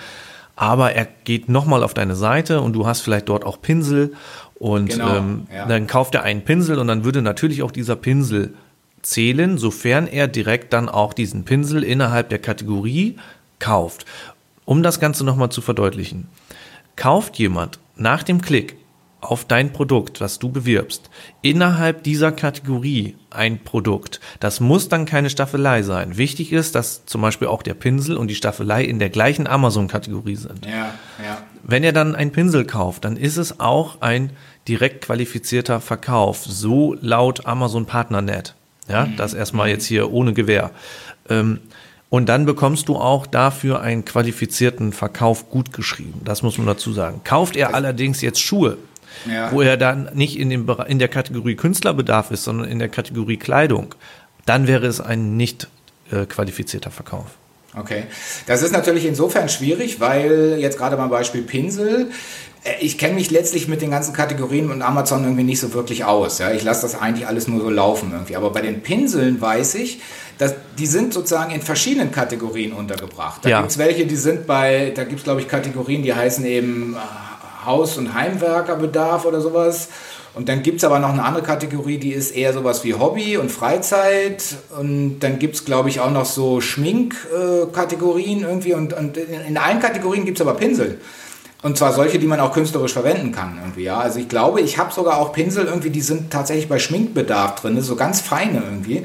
Aber 0.55 0.93
er 0.93 1.07
geht 1.25 1.49
nochmal 1.49 1.83
auf 1.83 1.93
deine 1.93 2.15
Seite 2.15 2.61
und 2.61 2.73
du 2.73 2.87
hast 2.87 3.01
vielleicht 3.01 3.27
dort 3.27 3.45
auch 3.45 3.61
Pinsel 3.61 4.13
und 4.57 4.89
genau, 4.89 5.17
ähm, 5.17 5.47
ja. 5.53 5.65
dann 5.65 5.87
kauft 5.87 6.15
er 6.15 6.23
einen 6.23 6.43
Pinsel 6.43 6.79
und 6.79 6.87
dann 6.87 7.03
würde 7.03 7.21
natürlich 7.21 7.61
auch 7.61 7.71
dieser 7.71 7.95
Pinsel 7.95 8.53
zählen, 9.01 9.57
sofern 9.57 10.07
er 10.07 10.27
direkt 10.27 10.73
dann 10.73 10.89
auch 10.89 11.13
diesen 11.13 11.45
Pinsel 11.45 11.83
innerhalb 11.83 12.29
der 12.29 12.39
Kategorie 12.39 13.17
kauft. 13.59 14.05
Um 14.65 14.81
das 14.81 14.99
Ganze 14.99 15.23
nochmal 15.23 15.49
zu 15.49 15.61
verdeutlichen. 15.61 16.27
Kauft 16.95 17.37
jemand 17.37 17.79
nach 17.95 18.23
dem 18.23 18.41
Klick 18.41 18.77
auf 19.21 19.45
dein 19.45 19.73
Produkt, 19.73 20.21
was 20.21 20.39
du 20.39 20.49
bewirbst, 20.49 21.09
innerhalb 21.41 22.03
dieser 22.03 22.31
Kategorie 22.31 23.15
ein 23.29 23.63
Produkt. 23.63 24.19
Das 24.39 24.59
muss 24.59 24.89
dann 24.89 25.05
keine 25.05 25.29
Staffelei 25.29 25.81
sein. 25.81 26.17
Wichtig 26.17 26.53
ist, 26.53 26.75
dass 26.75 27.05
zum 27.05 27.21
Beispiel 27.21 27.47
auch 27.47 27.63
der 27.63 27.73
Pinsel 27.73 28.17
und 28.17 28.27
die 28.27 28.35
Staffelei 28.35 28.83
in 28.83 28.99
der 28.99 29.09
gleichen 29.09 29.47
Amazon-Kategorie 29.47 30.35
sind. 30.35 30.65
Ja, 30.65 30.93
ja. 31.23 31.43
Wenn 31.67 31.83
er 31.83 31.93
dann 31.93 32.15
einen 32.15 32.31
Pinsel 32.31 32.63
kauft, 32.65 33.05
dann 33.05 33.17
ist 33.17 33.37
es 33.37 33.59
auch 33.59 34.01
ein 34.01 34.29
direkt 34.67 35.05
qualifizierter 35.05 35.81
Verkauf, 35.81 36.45
so 36.45 36.95
laut 37.01 37.47
Amazon 37.47 37.87
Partnernet. 37.87 38.53
Ja, 38.87 39.07
mhm. 39.07 39.15
das 39.17 39.33
erstmal 39.33 39.69
jetzt 39.69 39.85
hier 39.87 40.11
ohne 40.11 40.33
Gewähr. 40.33 40.69
Ähm, 41.27 41.59
und 42.09 42.29
dann 42.29 42.45
bekommst 42.45 42.87
du 42.87 42.97
auch 42.97 43.25
dafür 43.25 43.81
einen 43.81 44.05
qualifizierten 44.05 44.93
Verkauf 44.93 45.49
gut 45.49 45.73
geschrieben. 45.73 46.21
Das 46.23 46.43
muss 46.43 46.59
man 46.59 46.67
dazu 46.67 46.93
sagen. 46.93 47.21
Kauft 47.23 47.55
er 47.55 47.73
allerdings 47.73 48.21
jetzt 48.21 48.39
Schuhe, 48.39 48.77
ja. 49.27 49.51
wo 49.51 49.61
er 49.63 49.75
dann 49.75 50.11
nicht 50.13 50.37
in, 50.37 50.51
dem, 50.51 50.69
in 50.87 50.99
der 50.99 51.07
Kategorie 51.07 51.55
Künstlerbedarf 51.55 52.29
ist, 52.29 52.43
sondern 52.43 52.67
in 52.69 52.77
der 52.77 52.89
Kategorie 52.89 53.37
Kleidung, 53.37 53.95
dann 54.45 54.67
wäre 54.67 54.85
es 54.85 55.01
ein 55.01 55.35
nicht 55.35 55.67
äh, 56.11 56.27
qualifizierter 56.27 56.91
Verkauf. 56.91 57.25
Okay. 57.79 58.03
Das 58.47 58.61
ist 58.61 58.71
natürlich 58.71 59.05
insofern 59.05 59.49
schwierig, 59.49 59.99
weil 59.99 60.57
jetzt 60.59 60.77
gerade 60.77 60.95
beim 60.97 61.09
Beispiel 61.09 61.41
Pinsel, 61.41 62.11
äh, 62.63 62.73
ich 62.79 62.97
kenne 62.97 63.15
mich 63.15 63.31
letztlich 63.31 63.67
mit 63.67 63.81
den 63.81 63.91
ganzen 63.91 64.13
Kategorien 64.13 64.71
und 64.71 64.81
Amazon 64.81 65.23
irgendwie 65.23 65.43
nicht 65.43 65.59
so 65.59 65.73
wirklich 65.73 66.05
aus. 66.05 66.39
Ja? 66.39 66.51
Ich 66.51 66.63
lasse 66.63 66.83
das 66.83 66.99
eigentlich 66.99 67.27
alles 67.27 67.47
nur 67.47 67.61
so 67.61 67.69
laufen 67.69 68.11
irgendwie. 68.11 68.35
Aber 68.35 68.51
bei 68.51 68.61
den 68.61 68.81
Pinseln 68.81 69.39
weiß 69.39 69.75
ich, 69.75 70.01
dass 70.37 70.55
die 70.77 70.87
sind 70.87 71.13
sozusagen 71.13 71.53
in 71.53 71.61
verschiedenen 71.61 72.11
Kategorien 72.11 72.73
untergebracht. 72.73 73.45
Da 73.45 73.49
ja. 73.49 73.59
gibt 73.59 73.71
es 73.71 73.77
welche, 73.77 74.05
die 74.05 74.17
sind 74.17 74.47
bei, 74.47 74.91
da 74.95 75.03
gibt 75.03 75.19
es 75.19 75.23
glaube 75.23 75.41
ich 75.41 75.47
Kategorien, 75.47 76.03
die 76.03 76.13
heißen 76.13 76.45
eben 76.45 76.95
äh, 76.95 77.65
Haus- 77.65 77.97
und 77.97 78.13
Heimwerkerbedarf 78.13 79.25
oder 79.25 79.41
sowas. 79.41 79.89
Und 80.35 80.49
dann 80.49 80.63
gibt 80.63 80.79
es 80.79 80.83
aber 80.83 80.99
noch 80.99 81.13
eine 81.13 81.23
andere 81.23 81.43
Kategorie, 81.43 81.97
die 81.97 82.11
ist 82.11 82.31
eher 82.35 82.51
sowas 82.51 82.83
wie 82.83 82.93
Hobby 82.93 83.37
und 83.37 83.51
Freizeit. 83.51 84.43
Und 84.77 85.19
dann 85.21 85.39
gibt 85.39 85.55
es, 85.55 85.63
glaube 85.63 85.87
ich, 85.89 86.01
auch 86.01 86.11
noch 86.11 86.25
so 86.25 86.59
Schminkkategorien 86.59 88.43
äh, 88.43 88.47
irgendwie. 88.47 88.73
Und, 88.73 88.93
und 88.93 89.15
in 89.17 89.57
allen 89.57 89.79
Kategorien 89.79 90.25
gibt 90.25 90.37
es 90.37 90.45
aber 90.45 90.55
Pinsel. 90.57 90.99
Und 91.63 91.77
zwar 91.77 91.93
solche, 91.93 92.19
die 92.19 92.27
man 92.27 92.39
auch 92.41 92.51
künstlerisch 92.51 92.93
verwenden 92.93 93.31
kann 93.31 93.57
irgendwie, 93.59 93.85
ja. 93.85 93.97
Also 93.97 94.19
ich 94.19 94.29
glaube, 94.29 94.61
ich 94.61 94.77
habe 94.77 94.93
sogar 94.93 95.17
auch 95.17 95.33
Pinsel 95.33 95.65
irgendwie, 95.65 95.89
die 95.89 96.01
sind 96.01 96.29
tatsächlich 96.29 96.69
bei 96.69 96.77
Schminkbedarf 96.77 97.55
drin, 97.55 97.81
so 97.81 97.95
ganz 97.95 98.21
feine 98.21 98.61
irgendwie. 98.63 99.03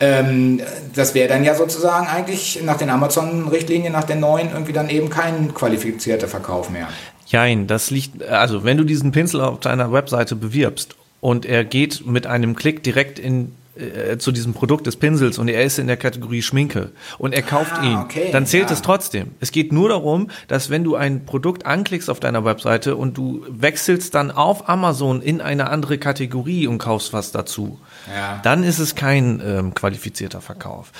Ähm, 0.00 0.62
das 0.94 1.14
wäre 1.14 1.28
dann 1.28 1.44
ja 1.44 1.54
sozusagen 1.54 2.06
eigentlich 2.06 2.62
nach 2.64 2.78
den 2.78 2.88
Amazon-Richtlinien, 2.88 3.92
nach 3.92 4.04
den 4.04 4.20
neuen, 4.20 4.50
irgendwie 4.50 4.72
dann 4.72 4.88
eben 4.88 5.10
kein 5.10 5.52
qualifizierter 5.52 6.26
Verkauf 6.26 6.70
mehr. 6.70 6.88
Jein, 7.30 7.68
das 7.68 7.90
liegt, 7.90 8.24
also 8.24 8.64
wenn 8.64 8.76
du 8.76 8.84
diesen 8.84 9.12
Pinsel 9.12 9.40
auf 9.40 9.60
deiner 9.60 9.92
Webseite 9.92 10.34
bewirbst 10.34 10.96
und 11.20 11.46
er 11.46 11.64
geht 11.64 12.04
mit 12.04 12.26
einem 12.26 12.56
Klick 12.56 12.82
direkt 12.82 13.20
in 13.20 13.52
äh, 13.76 14.18
zu 14.18 14.32
diesem 14.32 14.52
Produkt 14.52 14.88
des 14.88 14.96
Pinsels 14.96 15.38
und 15.38 15.46
er 15.46 15.62
ist 15.62 15.78
in 15.78 15.86
der 15.86 15.96
Kategorie 15.96 16.42
Schminke 16.42 16.90
und 17.18 17.32
er 17.32 17.42
kauft 17.42 17.74
ah, 17.74 17.84
ihn, 17.84 17.96
okay, 17.98 18.30
dann 18.32 18.44
zählt 18.44 18.66
ja. 18.66 18.72
es 18.72 18.82
trotzdem. 18.82 19.30
Es 19.38 19.52
geht 19.52 19.72
nur 19.72 19.90
darum, 19.90 20.28
dass 20.48 20.70
wenn 20.70 20.82
du 20.82 20.96
ein 20.96 21.24
Produkt 21.24 21.66
anklickst 21.66 22.10
auf 22.10 22.18
deiner 22.18 22.44
Webseite 22.44 22.96
und 22.96 23.16
du 23.16 23.46
wechselst 23.48 24.16
dann 24.16 24.32
auf 24.32 24.68
Amazon 24.68 25.22
in 25.22 25.40
eine 25.40 25.70
andere 25.70 25.98
Kategorie 25.98 26.66
und 26.66 26.78
kaufst 26.78 27.12
was 27.12 27.30
dazu, 27.30 27.78
ja. 28.12 28.40
dann 28.42 28.64
ist 28.64 28.80
es 28.80 28.96
kein 28.96 29.40
ähm, 29.44 29.72
qualifizierter 29.72 30.40
Verkauf. 30.40 30.90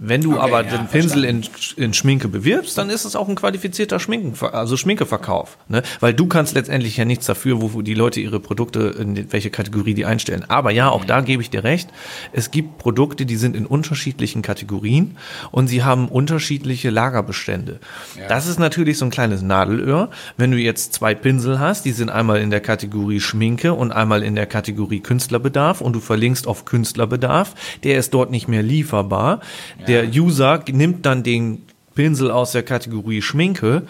Wenn 0.00 0.22
du 0.22 0.32
okay, 0.34 0.40
aber 0.40 0.64
ja, 0.64 0.76
den 0.76 0.86
Pinsel 0.86 1.24
in, 1.24 1.44
in 1.76 1.92
Schminke 1.92 2.28
bewirbst, 2.28 2.78
dann 2.78 2.88
ist 2.88 3.04
es 3.04 3.16
auch 3.16 3.28
ein 3.28 3.34
qualifizierter 3.34 3.98
Schminken, 3.98 4.34
also 4.46 4.76
Schminkeverkauf. 4.76 5.58
Ne? 5.66 5.82
Weil 5.98 6.14
du 6.14 6.26
kannst 6.26 6.54
letztendlich 6.54 6.96
ja 6.96 7.04
nichts 7.04 7.26
dafür, 7.26 7.60
wo 7.60 7.82
die 7.82 7.94
Leute 7.94 8.20
ihre 8.20 8.38
Produkte, 8.38 8.94
in 8.98 9.32
welche 9.32 9.50
Kategorie 9.50 9.94
die 9.94 10.04
einstellen. 10.04 10.44
Aber 10.46 10.70
ja, 10.70 10.88
auch 10.88 11.02
mhm. 11.02 11.08
da 11.08 11.20
gebe 11.20 11.42
ich 11.42 11.50
dir 11.50 11.64
recht. 11.64 11.90
Es 12.32 12.52
gibt 12.52 12.78
Produkte, 12.78 13.26
die 13.26 13.34
sind 13.36 13.56
in 13.56 13.66
unterschiedlichen 13.66 14.42
Kategorien 14.42 15.16
und 15.50 15.66
sie 15.66 15.82
haben 15.82 16.08
unterschiedliche 16.08 16.90
Lagerbestände. 16.90 17.80
Ja. 18.16 18.28
Das 18.28 18.46
ist 18.46 18.60
natürlich 18.60 18.98
so 18.98 19.04
ein 19.04 19.10
kleines 19.10 19.42
Nadelöhr. 19.42 20.10
Wenn 20.36 20.52
du 20.52 20.58
jetzt 20.58 20.92
zwei 20.94 21.16
Pinsel 21.16 21.58
hast, 21.58 21.84
die 21.84 21.92
sind 21.92 22.10
einmal 22.10 22.40
in 22.40 22.50
der 22.50 22.60
Kategorie 22.60 23.18
Schminke 23.18 23.74
und 23.74 23.90
einmal 23.90 24.22
in 24.22 24.36
der 24.36 24.46
Kategorie 24.46 25.00
Künstlerbedarf 25.00 25.80
und 25.80 25.94
du 25.94 26.00
verlinkst 26.00 26.46
auf 26.46 26.64
Künstlerbedarf, 26.66 27.54
der 27.82 27.98
ist 27.98 28.14
dort 28.14 28.30
nicht 28.30 28.46
mehr 28.46 28.62
lieferbar. 28.62 29.40
Ja 29.80 29.87
der 29.88 30.08
User 30.08 30.62
nimmt 30.70 31.04
dann 31.06 31.22
den 31.22 31.62
Pinsel 31.94 32.30
aus 32.30 32.52
der 32.52 32.62
Kategorie 32.62 33.22
Schminke, 33.22 33.82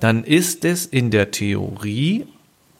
dann 0.00 0.24
ist 0.24 0.64
es 0.64 0.86
in 0.86 1.10
der 1.10 1.30
Theorie 1.30 2.26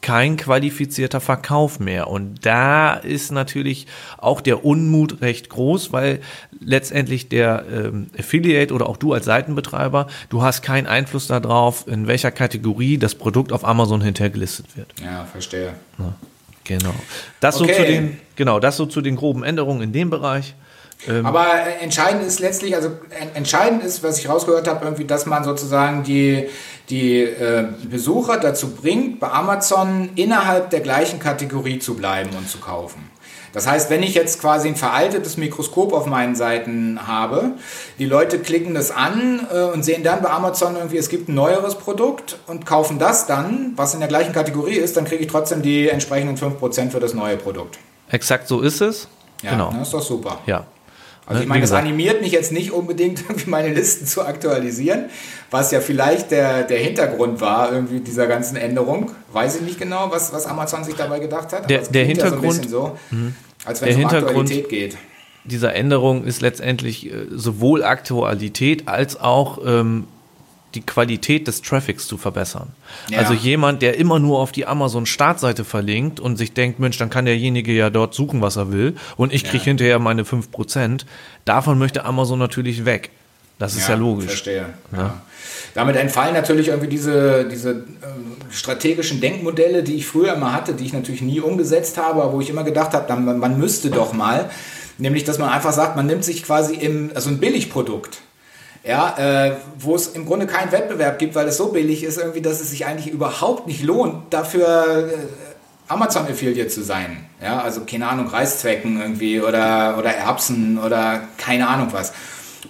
kein 0.01 0.37
qualifizierter 0.37 1.21
Verkauf 1.21 1.79
mehr. 1.79 2.09
Und 2.09 2.47
da 2.47 2.95
ist 2.95 3.33
natürlich 3.33 3.87
auch 4.17 4.41
der 4.41 4.65
Unmut 4.65 5.21
recht 5.21 5.51
groß, 5.51 5.93
weil 5.93 6.21
letztendlich 6.61 7.29
der 7.29 7.65
ähm, 7.71 8.07
Affiliate 8.19 8.73
oder 8.73 8.89
auch 8.89 8.97
du 8.97 9.13
als 9.13 9.27
Seitenbetreiber, 9.27 10.07
du 10.31 10.43
hast 10.43 10.63
keinen 10.63 10.87
Einfluss 10.87 11.27
darauf, 11.27 11.87
in 11.87 12.07
welcher 12.07 12.31
Kategorie 12.31 12.97
das 12.97 13.15
Produkt 13.15 13.53
auf 13.53 13.65
Amazon 13.65 14.01
hintergelistet 14.01 14.77
wird. 14.77 14.95
Ja, 15.05 15.27
verstehe. 15.27 15.75
Ja, 15.99 16.15
genau. 16.65 16.95
Das 17.41 17.61
okay. 17.61 17.73
so 17.73 17.79
zu 17.79 17.87
den, 17.87 18.19
genau, 18.37 18.61
das 18.61 18.77
so 18.79 18.87
zu 18.87 19.03
den 19.03 19.17
groben 19.17 19.43
Änderungen 19.43 19.83
in 19.83 19.93
dem 19.93 20.09
Bereich. 20.09 20.55
Ähm 21.09 21.25
Aber 21.25 21.47
äh, 21.47 21.83
entscheidend 21.83 22.25
ist 22.25 22.41
letztlich, 22.41 22.75
also 22.75 22.91
entscheidend 23.35 23.83
ist, 23.83 24.03
was 24.03 24.19
ich 24.19 24.29
rausgehört 24.29 24.69
habe, 24.69 24.85
irgendwie, 24.85 25.05
dass 25.05 25.27
man 25.27 25.45
sozusagen 25.45 26.03
die, 26.03 26.49
die 26.91 27.23
äh, 27.23 27.69
Besucher 27.85 28.39
dazu 28.39 28.75
bringt, 28.75 29.21
bei 29.21 29.31
Amazon 29.31 30.11
innerhalb 30.17 30.71
der 30.71 30.81
gleichen 30.81 31.19
Kategorie 31.19 31.79
zu 31.79 31.95
bleiben 31.95 32.31
und 32.37 32.49
zu 32.49 32.59
kaufen. 32.59 33.11
Das 33.53 33.67
heißt, 33.67 33.91
wenn 33.91 34.03
ich 34.03 34.15
jetzt 34.15 34.41
quasi 34.41 34.69
ein 34.69 34.77
veraltetes 34.77 35.37
Mikroskop 35.37 35.93
auf 35.93 36.07
meinen 36.07 36.37
Seiten 36.37 37.07
habe, 37.07 37.53
die 37.99 38.07
Leute 38.07 38.39
klicken 38.39 38.75
das 38.75 38.91
an 38.91 39.47
äh, 39.53 39.63
und 39.63 39.83
sehen 39.83 40.05
dann 40.05 40.23
bei 40.23 40.31
Amazon 40.31 40.77
irgendwie, 40.77 40.99
es 40.99 41.09
gibt 41.09 41.29
ein 41.29 41.35
neueres 41.35 41.75
Produkt 41.75 42.39
und 42.47 42.65
kaufen 42.65 42.99
das 42.99 43.27
dann, 43.27 43.73
was 43.77 43.95
in 43.95 44.01
der 44.01 44.09
gleichen 44.09 44.33
Kategorie 44.33 44.77
ist, 44.77 44.97
dann 44.97 45.05
kriege 45.05 45.23
ich 45.23 45.29
trotzdem 45.29 45.63
die 45.63 45.89
entsprechenden 45.89 46.37
5% 46.37 46.91
für 46.91 47.01
das 47.01 47.15
neue 47.15 47.37
Produkt. 47.37 47.79
Exakt 48.09 48.47
so 48.47 48.61
ist 48.61 48.81
es. 48.81 49.09
Ja, 49.43 49.53
genau. 49.53 49.73
das 49.73 49.89
ist 49.89 49.95
doch 49.95 50.03
super. 50.03 50.39
Ja. 50.47 50.67
Also 51.27 51.43
ich 51.43 51.49
meine, 51.49 51.61
das 51.61 51.73
animiert 51.73 52.23
mich 52.23 52.33
jetzt 52.33 52.51
nicht 52.51 52.73
unbedingt, 52.73 53.25
meine 53.47 53.73
Listen 53.73 54.07
zu 54.07 54.23
aktualisieren, 54.23 55.05
was 55.51 55.71
ja 55.71 55.81
vielleicht 55.81 56.31
der, 56.31 56.65
der 56.65 56.79
Hintergrund 56.79 57.41
war, 57.41 57.73
irgendwie 57.73 58.01
dieser 58.01 58.27
ganzen 58.27 58.57
Änderung. 58.57 59.13
Weiß 59.33 59.57
ich 59.57 59.63
nicht 59.63 59.79
genau, 59.79 60.11
was, 60.11 60.33
was 60.33 60.47
Amazon 60.47 60.85
sich 60.85 60.95
dabei 60.95 61.21
gedacht 61.21 61.53
hat. 61.53 61.71
Der, 61.71 61.83
der 61.83 62.05
Hintergrund, 62.05 62.65
ja 62.65 62.71
so, 62.71 62.99
mhm. 63.11 63.35
als 63.65 63.81
wenn 63.81 63.91
es 63.91 63.97
um 63.97 64.05
Aktualität 64.07 64.69
geht. 64.69 64.97
Dieser 65.45 65.75
Änderung 65.75 66.25
ist 66.25 66.43
letztendlich 66.43 67.11
äh, 67.11 67.27
sowohl 67.31 67.83
Aktualität 67.83 68.89
als 68.89 69.19
auch 69.19 69.59
ähm, 69.65 70.07
die 70.75 70.83
Qualität 70.83 71.47
des 71.49 71.63
Traffics 71.63 72.07
zu 72.07 72.17
verbessern. 72.17 72.69
Ja. 73.11 73.19
Also 73.19 73.35
jemand, 73.35 73.83
der 73.83 73.99
immer 73.99 74.19
nur 74.19 74.39
auf 74.39 74.53
die 74.53 74.67
Amazon-Startseite 74.67 75.65
verlinkt 75.65 76.21
und 76.21 76.37
sich 76.37 76.53
denkt, 76.53 76.79
Mensch, 76.79 76.99
dann 76.99 77.11
kann 77.11 77.25
derjenige 77.25 77.73
ja 77.73 77.91
dort 77.91 78.15
suchen, 78.15 78.41
was 78.41 78.57
er 78.57 78.73
will 78.73 78.97
und 79.17 79.33
ich 79.33 79.45
kriege 79.45 79.59
Ja. 79.59 79.65
hinterher 79.65 79.99
meine 79.99 80.25
5%. 80.25 81.05
Davon 81.45 81.79
möchte 81.79 82.05
Amazon 82.05 82.39
natürlich 82.39 82.85
weg. 82.85 83.11
Das 83.59 83.77
ist 83.77 83.89
ja, 83.89 83.95
logisch. 83.95 84.27
Verstehe. 84.27 84.67
Ja. 84.97 85.21
Damit 85.75 85.97
entfallen 85.97 86.33
natürlich 86.35 86.69
irgendwie 86.69 86.89
diese, 86.89 87.47
diese 87.47 87.71
ähm, 87.71 88.37
strategischen 88.51 89.21
Denkmodelle, 89.21 89.83
die 89.83 89.97
ich 89.97 90.07
früher 90.07 90.35
immer 90.35 90.53
hatte, 90.55 90.73
die 90.73 90.85
ich 90.87 90.93
natürlich 90.95 91.21
nie 91.21 91.41
umgesetzt 91.41 91.99
habe, 91.99 92.23
aber 92.23 92.33
wo 92.33 92.41
ich 92.41 92.49
immer 92.49 92.65
gedacht 92.65 92.95
habe, 92.95 93.07
dann, 93.07 93.39
man 93.39 93.59
müsste 93.59 93.91
doch 93.91 94.13
mal. 94.13 94.51
Nämlich, 94.99 95.25
dass 95.25 95.39
man 95.39 95.51
einfach 95.51 95.73
sagt, 95.73 95.95
man 95.97 96.07
nimmt 96.07 96.25
sich 96.25 96.43
quasi 96.43 96.75
im, 96.75 97.11
also 97.15 97.29
ein 97.31 97.39
Billigprodukt. 97.39 98.21
Ja, 98.83 99.47
äh, 99.47 99.57
wo 99.79 99.95
es 99.95 100.09
im 100.09 100.25
Grunde 100.25 100.47
keinen 100.47 100.73
Wettbewerb 100.73 101.19
gibt, 101.19 101.35
weil 101.35 101.47
es 101.49 101.59
so 101.59 101.69
billig 101.69 102.03
ist, 102.03 102.17
irgendwie, 102.19 102.41
dass 102.41 102.63
es 102.63 102.71
sich 102.71 102.87
eigentlich 102.87 103.13
überhaupt 103.13 103.67
nicht 103.67 103.83
lohnt, 103.83 104.33
dafür 104.33 105.11
äh, 105.13 105.17
Amazon 105.91 106.23
Affiliate 106.27 106.69
zu 106.69 106.83
sein. 106.83 107.27
Ja, 107.43 107.61
also 107.61 107.83
keine 107.85 108.09
Ahnung, 108.09 108.29
Reiszwecken 108.29 109.01
irgendwie 109.01 109.41
oder, 109.41 109.97
oder 109.99 110.15
Erbsen 110.15 110.79
oder 110.79 111.23
keine 111.37 111.69
Ahnung 111.69 111.89
was. 111.91 112.13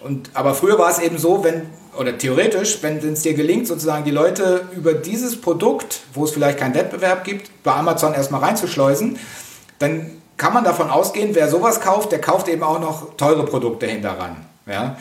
Und, 0.02 0.30
aber 0.34 0.54
früher 0.54 0.78
war 0.78 0.90
es 0.90 0.98
eben 0.98 1.18
so, 1.18 1.44
wenn, 1.44 1.66
oder 1.96 2.16
theoretisch, 2.16 2.78
wenn 2.82 2.98
es 2.98 3.22
dir 3.22 3.34
gelingt, 3.34 3.66
sozusagen 3.66 4.04
die 4.04 4.10
Leute 4.10 4.62
über 4.74 4.94
dieses 4.94 5.40
Produkt, 5.40 6.00
wo 6.14 6.24
es 6.24 6.30
vielleicht 6.30 6.58
keinen 6.58 6.74
Wettbewerb 6.74 7.22
gibt, 7.24 7.62
bei 7.62 7.72
Amazon 7.72 8.14
erstmal 8.14 8.40
reinzuschleusen, 8.40 9.18
dann 9.78 10.10
kann 10.36 10.54
man 10.54 10.64
davon 10.64 10.88
ausgehen, 10.90 11.34
wer 11.34 11.48
sowas 11.48 11.80
kauft, 11.80 12.12
der 12.12 12.20
kauft 12.20 12.48
eben 12.48 12.62
auch 12.62 12.80
noch 12.80 13.16
teure 13.16 13.44
Produkte 13.44 13.86
hinteran. 13.86 14.36
Ja? 14.66 14.96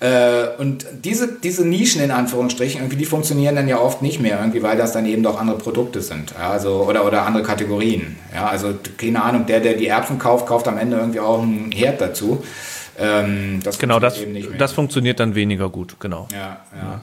Äh, 0.00 0.56
und 0.58 0.86
diese, 1.04 1.40
diese 1.40 1.66
Nischen 1.66 2.02
in 2.02 2.10
Anführungsstrichen, 2.10 2.80
irgendwie, 2.80 2.96
die 2.96 3.04
funktionieren 3.04 3.56
dann 3.56 3.68
ja 3.68 3.78
oft 3.78 4.02
nicht 4.02 4.20
mehr, 4.20 4.38
irgendwie, 4.38 4.62
weil 4.62 4.76
das 4.76 4.92
dann 4.92 5.06
eben 5.06 5.22
doch 5.22 5.40
andere 5.40 5.58
Produkte 5.58 6.00
sind. 6.00 6.32
Ja? 6.38 6.50
Also, 6.50 6.84
oder, 6.88 7.06
oder 7.06 7.24
andere 7.24 7.42
Kategorien. 7.42 8.16
Ja? 8.34 8.48
Also, 8.48 8.74
keine 8.96 9.22
Ahnung, 9.22 9.46
der, 9.46 9.60
der 9.60 9.74
die 9.74 9.86
Erbsen 9.86 10.18
kauft, 10.18 10.46
kauft 10.46 10.68
am 10.68 10.78
Ende 10.78 10.96
irgendwie 10.98 11.20
auch 11.20 11.42
einen 11.42 11.72
Herd 11.72 12.00
dazu. 12.00 12.44
Ähm, 12.98 13.60
das 13.62 13.78
Genau, 13.78 13.98
das, 13.98 14.18
das 14.58 14.72
funktioniert 14.72 15.18
dann 15.20 15.34
weniger 15.34 15.68
gut, 15.68 15.96
genau. 15.98 16.28
ja, 16.32 16.60
ja. 16.74 17.02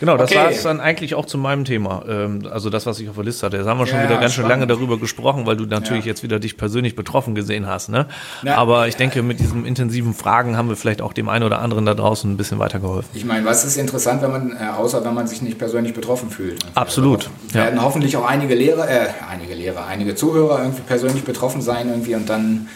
Genau, 0.00 0.16
das 0.16 0.30
Okay. 0.30 0.38
war 0.40 0.50
es 0.50 0.62
dann 0.62 0.80
eigentlich 0.80 1.14
auch 1.14 1.24
zu 1.26 1.38
meinem 1.38 1.64
Thema. 1.64 2.04
Ähm, 2.08 2.46
also 2.50 2.70
das, 2.70 2.86
was 2.86 3.00
ich 3.00 3.08
auf 3.08 3.14
der 3.16 3.24
Liste 3.24 3.46
hatte. 3.46 3.56
Jetzt 3.56 3.66
haben 3.66 3.78
wir 3.78 3.86
schon 3.86 3.98
Ja, 3.98 4.04
wieder 4.04 4.14
ja, 4.14 4.20
ganz 4.20 4.34
schön 4.34 4.44
spannend. 4.44 4.60
lange 4.62 4.66
darüber 4.78 4.98
gesprochen, 4.98 5.46
weil 5.46 5.56
du 5.56 5.64
natürlich 5.66 6.04
Ja. 6.04 6.10
jetzt 6.10 6.22
wieder 6.22 6.38
dich 6.38 6.56
persönlich 6.56 6.94
betroffen 6.96 7.34
gesehen 7.34 7.66
hast. 7.66 7.88
Ne? 7.88 8.06
Na, 8.42 8.56
Aber 8.56 8.88
ich 8.88 8.96
denke, 8.96 9.22
mit 9.22 9.40
diesen 9.40 9.64
intensiven 9.66 10.14
Fragen 10.14 10.56
haben 10.56 10.68
wir 10.68 10.76
vielleicht 10.76 11.02
auch 11.02 11.12
dem 11.12 11.28
einen 11.28 11.44
oder 11.44 11.60
anderen 11.60 11.86
da 11.86 11.94
draußen 11.94 12.30
ein 12.30 12.36
bisschen 12.36 12.58
weitergeholfen. 12.58 13.10
Ich 13.14 13.24
meine, 13.24 13.44
was 13.44 13.64
ist 13.64 13.76
interessant, 13.76 14.22
wenn 14.22 14.30
man, 14.30 14.50
äh, 14.52 14.68
außer 14.76 15.04
wenn 15.04 15.14
man 15.14 15.26
sich 15.26 15.42
nicht 15.42 15.58
persönlich 15.58 15.94
betroffen 15.94 16.30
fühlt? 16.30 16.64
Absolut, 16.74 17.24
Also, 17.46 17.58
ja. 17.58 17.64
werden 17.64 17.82
hoffentlich 17.82 18.16
auch 18.16 18.26
einige 18.26 18.54
Lehrer, 18.54 18.88
äh, 18.88 19.08
einige 19.30 19.54
Lehrer, 19.54 19.86
einige 19.86 20.14
Zuhörer 20.14 20.60
irgendwie 20.60 20.82
persönlich 20.82 21.24
betroffen 21.24 21.60
sein 21.62 21.88
irgendwie 21.88 22.14
und 22.14 22.28
dann 22.28 22.68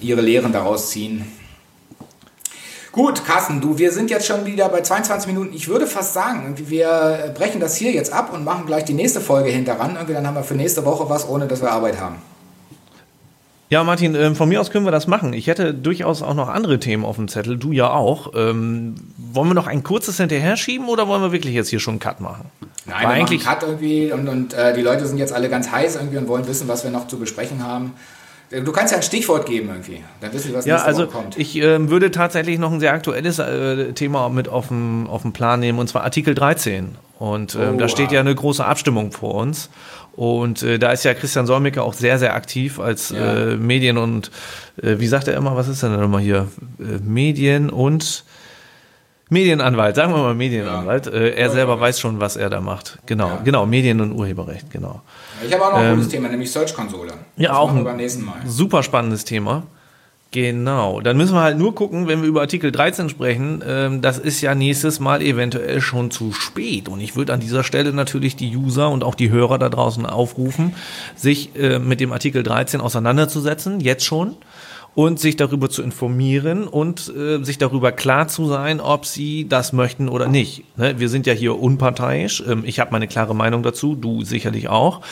ihre 0.00 0.20
Lehren 0.20 0.52
daraus 0.52 0.90
ziehen. 0.90 1.24
Gut, 2.96 3.26
Carsten, 3.26 3.60
du, 3.60 3.76
wir 3.76 3.92
sind 3.92 4.10
jetzt 4.10 4.26
schon 4.26 4.46
wieder 4.46 4.70
bei 4.70 4.80
22 4.80 5.26
Minuten. 5.26 5.54
Ich 5.54 5.68
würde 5.68 5.86
fast 5.86 6.14
sagen, 6.14 6.54
wir 6.56 7.30
brechen 7.36 7.60
das 7.60 7.76
hier 7.76 7.92
jetzt 7.92 8.10
ab 8.10 8.32
und 8.32 8.42
machen 8.42 8.64
gleich 8.64 8.86
die 8.86 8.94
nächste 8.94 9.20
Folge 9.20 9.50
hinteran. 9.50 9.96
Irgendwie 9.96 10.14
dann 10.14 10.26
haben 10.26 10.34
wir 10.34 10.42
für 10.42 10.54
nächste 10.54 10.82
Woche 10.86 11.06
was, 11.10 11.28
ohne 11.28 11.46
dass 11.46 11.60
wir 11.60 11.70
Arbeit 11.70 12.00
haben. 12.00 12.14
Ja, 13.68 13.84
Martin, 13.84 14.14
ähm, 14.14 14.34
von 14.34 14.48
mir 14.48 14.62
aus 14.62 14.70
können 14.70 14.86
wir 14.86 14.92
das 14.92 15.08
machen. 15.08 15.34
Ich 15.34 15.46
hätte 15.46 15.74
durchaus 15.74 16.22
auch 16.22 16.32
noch 16.32 16.48
andere 16.48 16.78
Themen 16.80 17.04
auf 17.04 17.16
dem 17.16 17.28
Zettel, 17.28 17.58
du 17.58 17.70
ja 17.70 17.90
auch. 17.90 18.32
Ähm, 18.34 18.94
wollen 19.18 19.48
wir 19.48 19.54
noch 19.54 19.66
ein 19.66 19.82
kurzes 19.82 20.16
hinterher 20.16 20.56
schieben 20.56 20.88
oder 20.88 21.06
wollen 21.06 21.20
wir 21.20 21.32
wirklich 21.32 21.52
jetzt 21.52 21.68
hier 21.68 21.80
schon 21.80 21.94
einen 21.94 22.00
Cut 22.00 22.22
machen? 22.22 22.46
Nein, 22.86 22.94
War 22.94 23.00
wir 23.02 23.08
eigentlich 23.10 23.44
machen 23.44 23.50
einen 23.50 23.60
Cut 23.60 23.68
irgendwie 23.68 24.10
und, 24.10 24.26
und 24.26 24.54
äh, 24.54 24.72
die 24.72 24.80
Leute 24.80 25.04
sind 25.06 25.18
jetzt 25.18 25.34
alle 25.34 25.50
ganz 25.50 25.70
heiß 25.70 25.96
irgendwie 25.96 26.16
und 26.16 26.28
wollen 26.28 26.46
wissen, 26.48 26.66
was 26.66 26.82
wir 26.82 26.90
noch 26.90 27.08
zu 27.08 27.18
besprechen 27.18 27.62
haben. 27.62 27.92
Äh, 28.50 28.62
Du 28.62 28.72
kannst 28.72 28.92
ja 28.92 28.98
ein 28.98 29.02
Stichwort 29.02 29.46
geben 29.46 29.68
irgendwie. 29.68 30.02
Dann 30.20 30.32
wissen 30.32 30.50
wir, 30.50 30.58
was 30.58 30.66
Ja, 30.66 30.74
nächste 30.74 30.88
also 30.88 31.02
Woche 31.02 31.12
kommt. 31.12 31.38
ich 31.38 31.56
ähm, 31.56 31.90
würde 31.90 32.10
tatsächlich 32.10 32.58
noch 32.58 32.72
ein 32.72 32.80
sehr 32.80 32.92
aktuelles 32.92 33.38
äh, 33.38 33.92
Thema 33.92 34.28
mit 34.28 34.48
auf 34.48 34.68
den 34.68 35.32
Plan 35.32 35.60
nehmen, 35.60 35.78
und 35.78 35.88
zwar 35.88 36.04
Artikel 36.04 36.34
13. 36.34 36.96
Und 37.18 37.54
ähm, 37.54 37.78
da 37.78 37.88
steht 37.88 38.12
ja 38.12 38.20
eine 38.20 38.34
große 38.34 38.64
Abstimmung 38.64 39.10
vor 39.10 39.34
uns. 39.36 39.70
Und 40.14 40.62
äh, 40.62 40.78
da 40.78 40.92
ist 40.92 41.04
ja 41.04 41.14
Christian 41.14 41.46
Solmecke 41.46 41.82
auch 41.82 41.94
sehr, 41.94 42.18
sehr 42.18 42.34
aktiv 42.34 42.78
als 42.78 43.10
Ja. 43.10 43.34
äh, 43.52 43.56
Medien- 43.56 43.96
und, 43.98 44.30
äh, 44.82 44.98
wie 44.98 45.06
sagt 45.06 45.26
er 45.28 45.34
immer, 45.36 45.56
was 45.56 45.68
ist 45.68 45.82
denn 45.82 45.94
immer 45.94 46.18
hier? 46.20 46.48
Äh, 46.78 46.98
Medien- 47.02 47.70
und 47.70 48.24
Medienanwalt, 49.28 49.96
sagen 49.96 50.12
wir 50.12 50.18
mal 50.22 50.34
Medienanwalt. 50.34 51.06
Äh, 51.08 51.30
er 51.34 51.50
selber 51.50 51.80
weiß 51.80 51.98
schon, 51.98 52.20
was 52.20 52.36
er 52.36 52.48
da 52.48 52.60
macht. 52.60 52.98
Genau, 53.06 53.28
Ja. 53.28 53.40
genau, 53.44 53.66
Medien- 53.66 54.00
und 54.00 54.12
Urheberrecht, 54.12 54.70
genau. 54.70 55.02
Ich 55.44 55.52
habe 55.52 55.64
auch 55.66 55.72
noch 55.72 55.78
ein 55.78 55.94
gutes 55.96 56.08
Thema, 56.08 56.28
nämlich 56.28 56.50
Search-Konsole. 56.50 57.10
ähm, 57.12 57.18
Ja, 57.36 57.48
das 57.50 57.58
auch 57.58 57.74
ein 57.74 57.84
beim 57.84 57.96
nächsten 57.96 58.24
Mal. 58.24 58.36
super 58.46 58.82
spannendes 58.82 59.24
Thema. 59.24 59.64
Genau. 60.32 61.00
Dann 61.00 61.16
müssen 61.16 61.34
wir 61.34 61.40
halt 61.40 61.56
nur 61.56 61.74
gucken, 61.74 62.08
wenn 62.08 62.20
wir 62.20 62.28
über 62.28 62.40
Artikel 62.40 62.72
13 62.72 63.08
sprechen, 63.08 63.62
ähm, 63.66 64.02
das 64.02 64.18
ist 64.18 64.40
ja 64.40 64.54
nächstes 64.54 64.98
Mal 65.00 65.22
eventuell 65.22 65.80
schon 65.80 66.10
zu 66.10 66.32
spät. 66.32 66.88
Und 66.88 67.00
ich 67.00 67.16
würde 67.16 67.32
an 67.32 67.40
dieser 67.40 67.62
Stelle 67.64 67.92
natürlich 67.92 68.36
die 68.36 68.54
User 68.56 68.90
und 68.90 69.04
auch 69.04 69.14
die 69.14 69.30
Hörer 69.30 69.58
da 69.58 69.68
draußen 69.68 70.04
aufrufen, 70.04 70.74
sich 71.14 71.54
äh, 71.56 71.78
mit 71.78 72.00
dem 72.00 72.12
Artikel 72.12 72.42
13 72.42 72.80
auseinanderzusetzen, 72.80 73.80
jetzt 73.80 74.04
schon. 74.04 74.36
Und 74.96 75.20
sich 75.20 75.36
darüber 75.36 75.68
zu 75.68 75.82
informieren 75.82 76.66
und 76.66 77.12
äh, 77.14 77.44
sich 77.44 77.58
darüber 77.58 77.92
klar 77.92 78.28
zu 78.28 78.48
sein, 78.48 78.80
ob 78.80 79.04
sie 79.04 79.46
das 79.46 79.74
möchten 79.74 80.08
oder 80.08 80.26
nicht. 80.26 80.64
Ne? 80.78 80.98
Wir 80.98 81.10
sind 81.10 81.26
ja 81.26 81.34
hier 81.34 81.60
unparteiisch. 81.60 82.42
Ähm, 82.48 82.62
ich 82.64 82.80
habe 82.80 82.92
meine 82.92 83.06
klare 83.06 83.34
Meinung 83.34 83.62
dazu, 83.62 83.94
du 83.94 84.24
sicherlich 84.24 84.70
auch. 84.70 85.02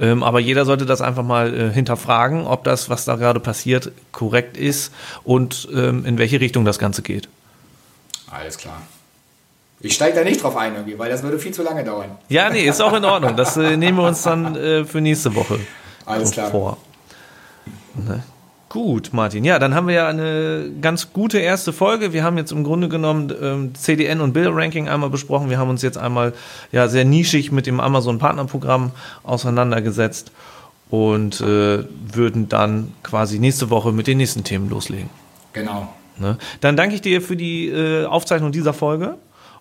Ähm, 0.00 0.22
aber 0.22 0.40
jeder 0.40 0.64
sollte 0.64 0.86
das 0.86 1.02
einfach 1.02 1.24
mal 1.24 1.54
äh, 1.54 1.70
hinterfragen, 1.70 2.46
ob 2.46 2.64
das, 2.64 2.88
was 2.88 3.04
da 3.04 3.16
gerade 3.16 3.38
passiert, 3.38 3.92
korrekt 4.12 4.56
ist 4.56 4.94
und 5.24 5.68
ähm, 5.74 6.06
in 6.06 6.16
welche 6.16 6.40
Richtung 6.40 6.64
das 6.64 6.78
Ganze 6.78 7.02
geht. 7.02 7.28
Alles 8.30 8.56
klar. 8.56 8.80
Ich 9.80 9.92
steige 9.94 10.16
da 10.16 10.24
nicht 10.24 10.42
drauf 10.42 10.56
ein 10.56 10.72
irgendwie, 10.74 10.98
weil 10.98 11.10
das 11.10 11.22
würde 11.22 11.38
viel 11.38 11.52
zu 11.52 11.62
lange 11.62 11.84
dauern. 11.84 12.12
Ja, 12.30 12.48
nee, 12.48 12.64
ist 12.66 12.80
auch 12.80 12.94
in 12.94 13.04
Ordnung. 13.04 13.36
Das 13.36 13.58
äh, 13.58 13.76
nehmen 13.76 13.98
wir 13.98 14.08
uns 14.08 14.22
dann 14.22 14.56
äh, 14.56 14.86
für 14.86 15.02
nächste 15.02 15.34
Woche 15.34 15.60
Alles 16.06 16.30
klar. 16.30 16.50
vor. 16.50 16.78
Ne? 17.94 18.24
Gut, 18.74 19.10
Martin. 19.12 19.44
Ja, 19.44 19.60
dann 19.60 19.72
haben 19.76 19.86
wir 19.86 19.94
ja 19.94 20.08
eine 20.08 20.68
ganz 20.82 21.12
gute 21.12 21.38
erste 21.38 21.72
Folge. 21.72 22.12
Wir 22.12 22.24
haben 22.24 22.36
jetzt 22.36 22.50
im 22.50 22.64
Grunde 22.64 22.88
genommen 22.88 23.32
ähm, 23.40 23.72
CDN 23.76 24.20
und 24.20 24.32
Bilderranking 24.32 24.88
einmal 24.88 25.10
besprochen. 25.10 25.48
Wir 25.48 25.58
haben 25.58 25.70
uns 25.70 25.80
jetzt 25.82 25.96
einmal 25.96 26.32
ja 26.72 26.88
sehr 26.88 27.04
nischig 27.04 27.52
mit 27.52 27.68
dem 27.68 27.78
Amazon 27.78 28.18
Partnerprogramm 28.18 28.90
auseinandergesetzt 29.22 30.32
und 30.90 31.40
äh, 31.40 31.84
würden 32.12 32.48
dann 32.48 32.92
quasi 33.04 33.38
nächste 33.38 33.70
Woche 33.70 33.92
mit 33.92 34.08
den 34.08 34.18
nächsten 34.18 34.42
Themen 34.42 34.68
loslegen. 34.68 35.08
Genau. 35.52 35.86
Ne? 36.18 36.36
Dann 36.60 36.76
danke 36.76 36.96
ich 36.96 37.00
dir 37.00 37.22
für 37.22 37.36
die 37.36 37.68
äh, 37.68 38.06
Aufzeichnung 38.06 38.50
dieser 38.50 38.72
Folge 38.72 39.14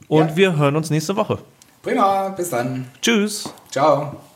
und 0.08 0.30
Ja. 0.32 0.36
wir 0.38 0.58
hören 0.58 0.76
uns 0.76 0.90
nächste 0.90 1.16
Woche. 1.16 1.38
Prima, 1.84 2.30
bis 2.30 2.50
dann. 2.50 2.88
Tschüss. 3.00 3.48
Ciao. 3.70 4.33